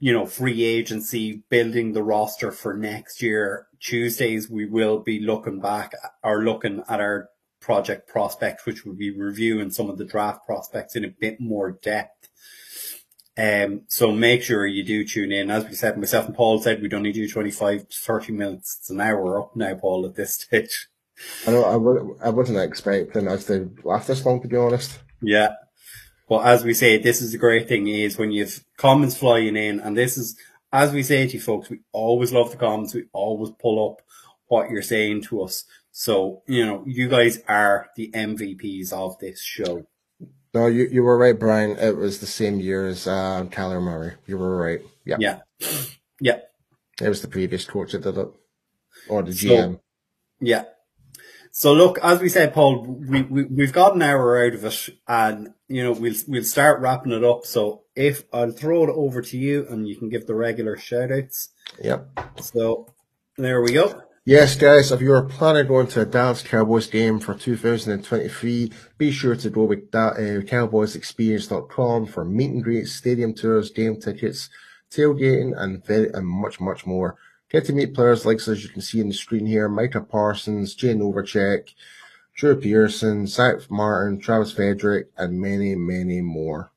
[0.00, 3.68] you know free agency building the roster for next year.
[3.80, 5.92] Tuesdays we will be looking back
[6.24, 7.28] or looking at our
[7.60, 11.78] project prospect, which will be reviewing some of the draft prospects in a bit more
[11.82, 12.27] depth.
[13.38, 15.50] Um, so make sure you do tune in.
[15.50, 18.78] As we said, myself and Paul said we'd only do 25 to 30 minutes.
[18.80, 20.88] It's an hour up now, Paul, at this stage.
[21.46, 24.98] I know I, would, I wasn't expecting us to last this long, to be honest.
[25.22, 25.54] Yeah.
[26.28, 29.80] But as we say, this is the great thing is when you've comments flying in,
[29.80, 30.36] and this is,
[30.72, 32.94] as we say to you folks, we always love the comments.
[32.94, 34.02] We always pull up
[34.48, 35.64] what you're saying to us.
[35.92, 39.86] So, you know, you guys are the MVPs of this show.
[40.54, 41.76] No, you, you were right, Brian.
[41.78, 44.14] It was the same year as uh, Kyler Murray.
[44.26, 44.80] You were right.
[45.04, 45.16] Yeah.
[45.20, 45.40] Yeah.
[46.20, 46.38] Yeah.
[47.00, 48.28] It was the previous coach that did it.
[49.08, 49.74] Or the GM.
[49.74, 49.80] So,
[50.40, 50.64] yeah.
[51.50, 54.88] So look, as we said, Paul, we, we, we've got an hour out of it
[55.06, 57.46] and, you know, we'll, we'll start wrapping it up.
[57.46, 61.10] So if I'll throw it over to you and you can give the regular shout
[61.10, 61.50] outs.
[61.82, 62.08] Yep.
[62.40, 62.94] So
[63.36, 64.02] there we go.
[64.28, 69.10] Yes, guys, if you're planning on going to a Dallas Cowboys game for 2023, be
[69.10, 74.50] sure to go with that, uh, cowboysexperience.com for meet and greets, stadium tours, game tickets,
[74.90, 77.16] tailgating, and very, and much, much more.
[77.48, 80.74] Get to meet players like, as you can see on the screen here, Micah Parsons,
[80.74, 81.72] Jay Novacek,
[82.36, 86.70] Drew Pearson, Zack Martin, Travis Frederick, and many, many more.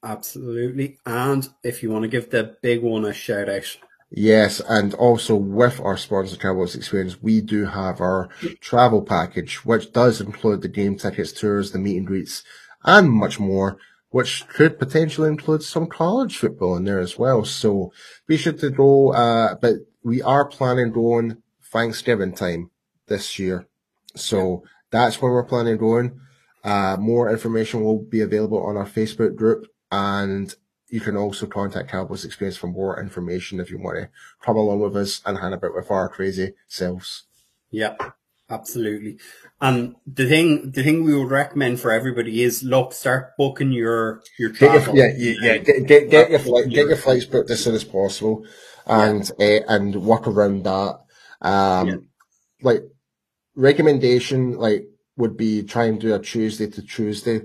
[0.00, 0.96] Absolutely.
[1.04, 3.76] And if you want to give the big one a shout out,
[4.16, 8.28] Yes, and also with our sponsor Cowboys Experience, we do have our
[8.60, 12.44] travel package, which does include the game tickets, tours, the meet and greets,
[12.84, 13.76] and much more,
[14.10, 17.44] which could potentially include some college football in there as well.
[17.44, 17.92] So
[18.28, 21.42] be sure to go, uh, but we are planning going
[21.72, 22.70] Thanksgiving time
[23.08, 23.66] this year.
[24.14, 24.62] So
[24.92, 26.20] that's where we're planning going.
[26.62, 30.54] Uh, more information will be available on our Facebook group and
[30.94, 34.08] you can also contact Cowboys Experience for more information if you want to
[34.40, 37.24] come along with us and hang about with our crazy selves.
[37.72, 37.96] Yeah,
[38.48, 39.18] absolutely.
[39.60, 44.22] And the thing, the thing we would recommend for everybody is look, start booking your
[44.38, 44.94] your travel.
[44.94, 47.82] Your, yeah, yeah, get, get, get your flight, get your flights booked as soon as
[47.82, 48.46] possible,
[48.86, 49.62] and yeah.
[49.66, 51.00] uh, and work around that.
[51.40, 51.96] Um, yeah.
[52.62, 52.84] like
[53.56, 54.86] recommendation, like
[55.16, 57.40] would be try and do a Tuesday to Tuesday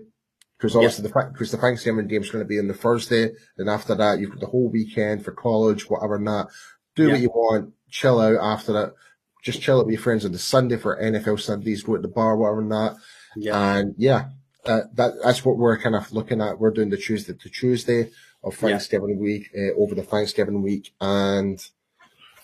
[0.59, 1.13] because obviously yep.
[1.13, 4.31] the because the Thanksgiving game's going to be on the Thursday, and after that you've
[4.31, 6.49] got the whole weekend for college, whatever not.
[6.95, 7.11] Do yep.
[7.13, 8.93] what you want, chill out after that.
[9.41, 12.09] Just chill out with your friends on the Sunday for NFL Sundays, go to the
[12.09, 12.97] bar, whatever not.
[13.37, 13.55] Yep.
[13.55, 14.29] And yeah,
[14.65, 16.59] uh, that that's what we're kind of looking at.
[16.59, 18.11] We're doing the Tuesday to Tuesday
[18.43, 21.65] of Thanksgiving week uh, over the Thanksgiving week, and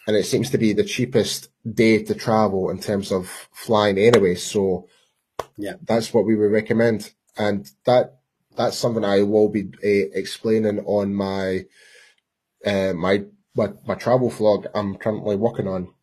[0.07, 4.35] and it seems to be the cheapest day to travel in terms of flying anyway.
[4.35, 4.87] So
[5.57, 8.19] yeah, that's what we would recommend and that
[8.55, 11.65] that's something I will be uh, explaining on my
[12.65, 13.25] uh, my
[13.55, 15.93] my my travel vlog I'm currently working on,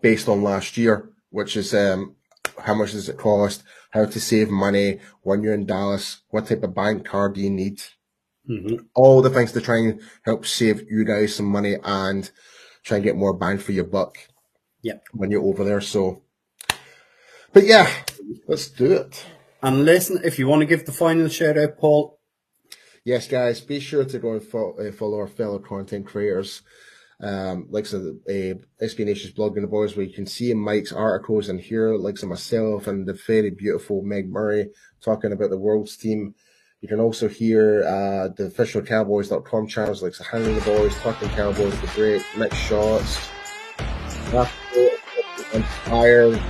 [0.00, 2.16] based on last year, which is um
[2.64, 6.62] how much does it cost, how to save money when you're in Dallas, what type
[6.62, 7.82] of bank card do you need,
[8.48, 8.76] mm-hmm.
[8.94, 12.30] all the things to try and help save you guys some money and
[12.82, 14.18] try and get more bang for your buck.
[15.12, 15.80] When you're over there.
[15.80, 16.22] So,
[17.52, 17.90] but yeah,
[18.46, 19.24] let's do it.
[19.62, 22.18] And listen, if you want to give the final shout out, Paul.
[23.04, 26.62] Yes, guys, be sure to go and follow, uh, follow our fellow content creators.
[27.22, 30.92] Um, like so, the uh, SB Nation's Blogging the Boys, where you can see Mike's
[30.92, 34.70] articles and hear like so myself and the very beautiful Meg Murray
[35.02, 36.34] talking about the world's team.
[36.80, 41.28] You can also hear uh, the official Cowboys.com channels like so Handling the Boys, Talking
[41.30, 43.18] Cowboys, The Break, Mixed Shots,
[45.52, 46.40] Inspired,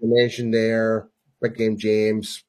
[0.00, 1.08] mentioned there,
[1.40, 2.44] Big Game James.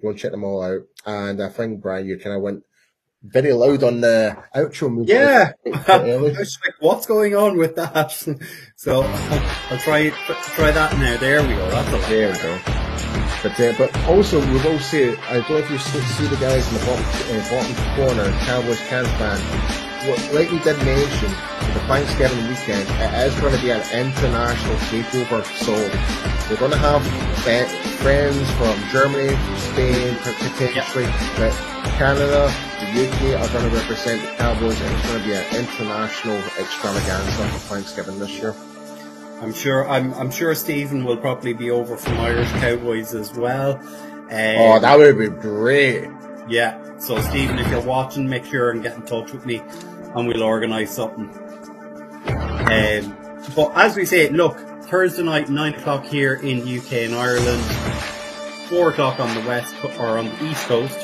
[0.00, 0.82] Go and check them all out.
[1.06, 2.64] And I think Brian, you kind of went
[3.22, 5.14] very loud on the outro music.
[5.14, 5.52] Yeah,
[5.86, 8.10] I was like, what's going on with that?
[8.76, 11.16] so I'll try try that now.
[11.18, 11.70] There we go.
[11.70, 12.60] That's there we go.
[13.42, 15.16] But uh, but also we will see.
[15.16, 18.80] I don't know if you see the guys in the bottom, uh, bottom corner, Cowboys
[18.88, 23.70] Cans fan what, like we did mention, the Thanksgiving weekend, it is going to be
[23.70, 25.44] an international takeover.
[25.62, 25.74] So
[26.52, 27.02] we're going to have
[27.40, 31.06] friends from Germany, from Spain, potentially,
[31.38, 31.50] but
[31.96, 35.46] Canada, the UK are going to represent the Cowboys, and it's going to be an
[35.56, 38.54] international extravaganza for Thanksgiving this year.
[39.40, 39.88] I'm sure.
[39.88, 43.78] I'm, I'm sure Stephen will probably be over from Irish Cowboys as well.
[43.78, 46.10] Um, oh, that would be great.
[46.50, 46.98] Yeah.
[46.98, 49.62] So Stephen, if you're watching, make sure and get in touch with me
[50.14, 51.30] and we'll organise something.
[52.26, 53.16] Um,
[53.56, 54.58] but as we say, look,
[54.92, 57.62] Thursday night, 9 o'clock here in the UK and Ireland,
[58.68, 60.98] 4 o'clock on the west or on the east coast,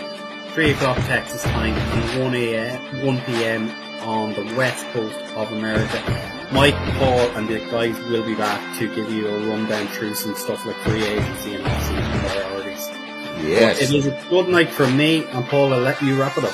[0.52, 3.70] 3 o'clock Texas time, and 1 a.m., 1 p.m.
[4.06, 6.02] on the west coast of America.
[6.52, 10.34] Mike, Paul, and the guys will be back to give you a rundown through some
[10.34, 12.88] stuff like free agency and priorities.
[13.40, 13.80] Yes.
[13.80, 16.52] It is a good night for me, and Paul, I'll let you wrap it up.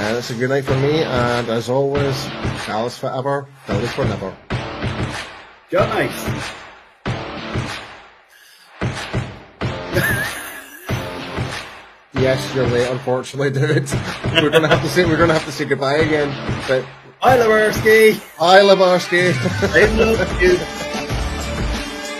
[0.00, 2.26] And it's a good night for me, and as always,
[2.66, 4.36] Dallas forever, Dallas forever.
[12.14, 13.90] Yes, you're late, unfortunately, dude.
[14.34, 16.28] we're gonna have to say we're gonna have to say goodbye again.
[16.68, 16.84] But
[17.22, 18.20] Hi.
[18.38, 19.32] I love Orsky.
[19.74, 20.81] I love you.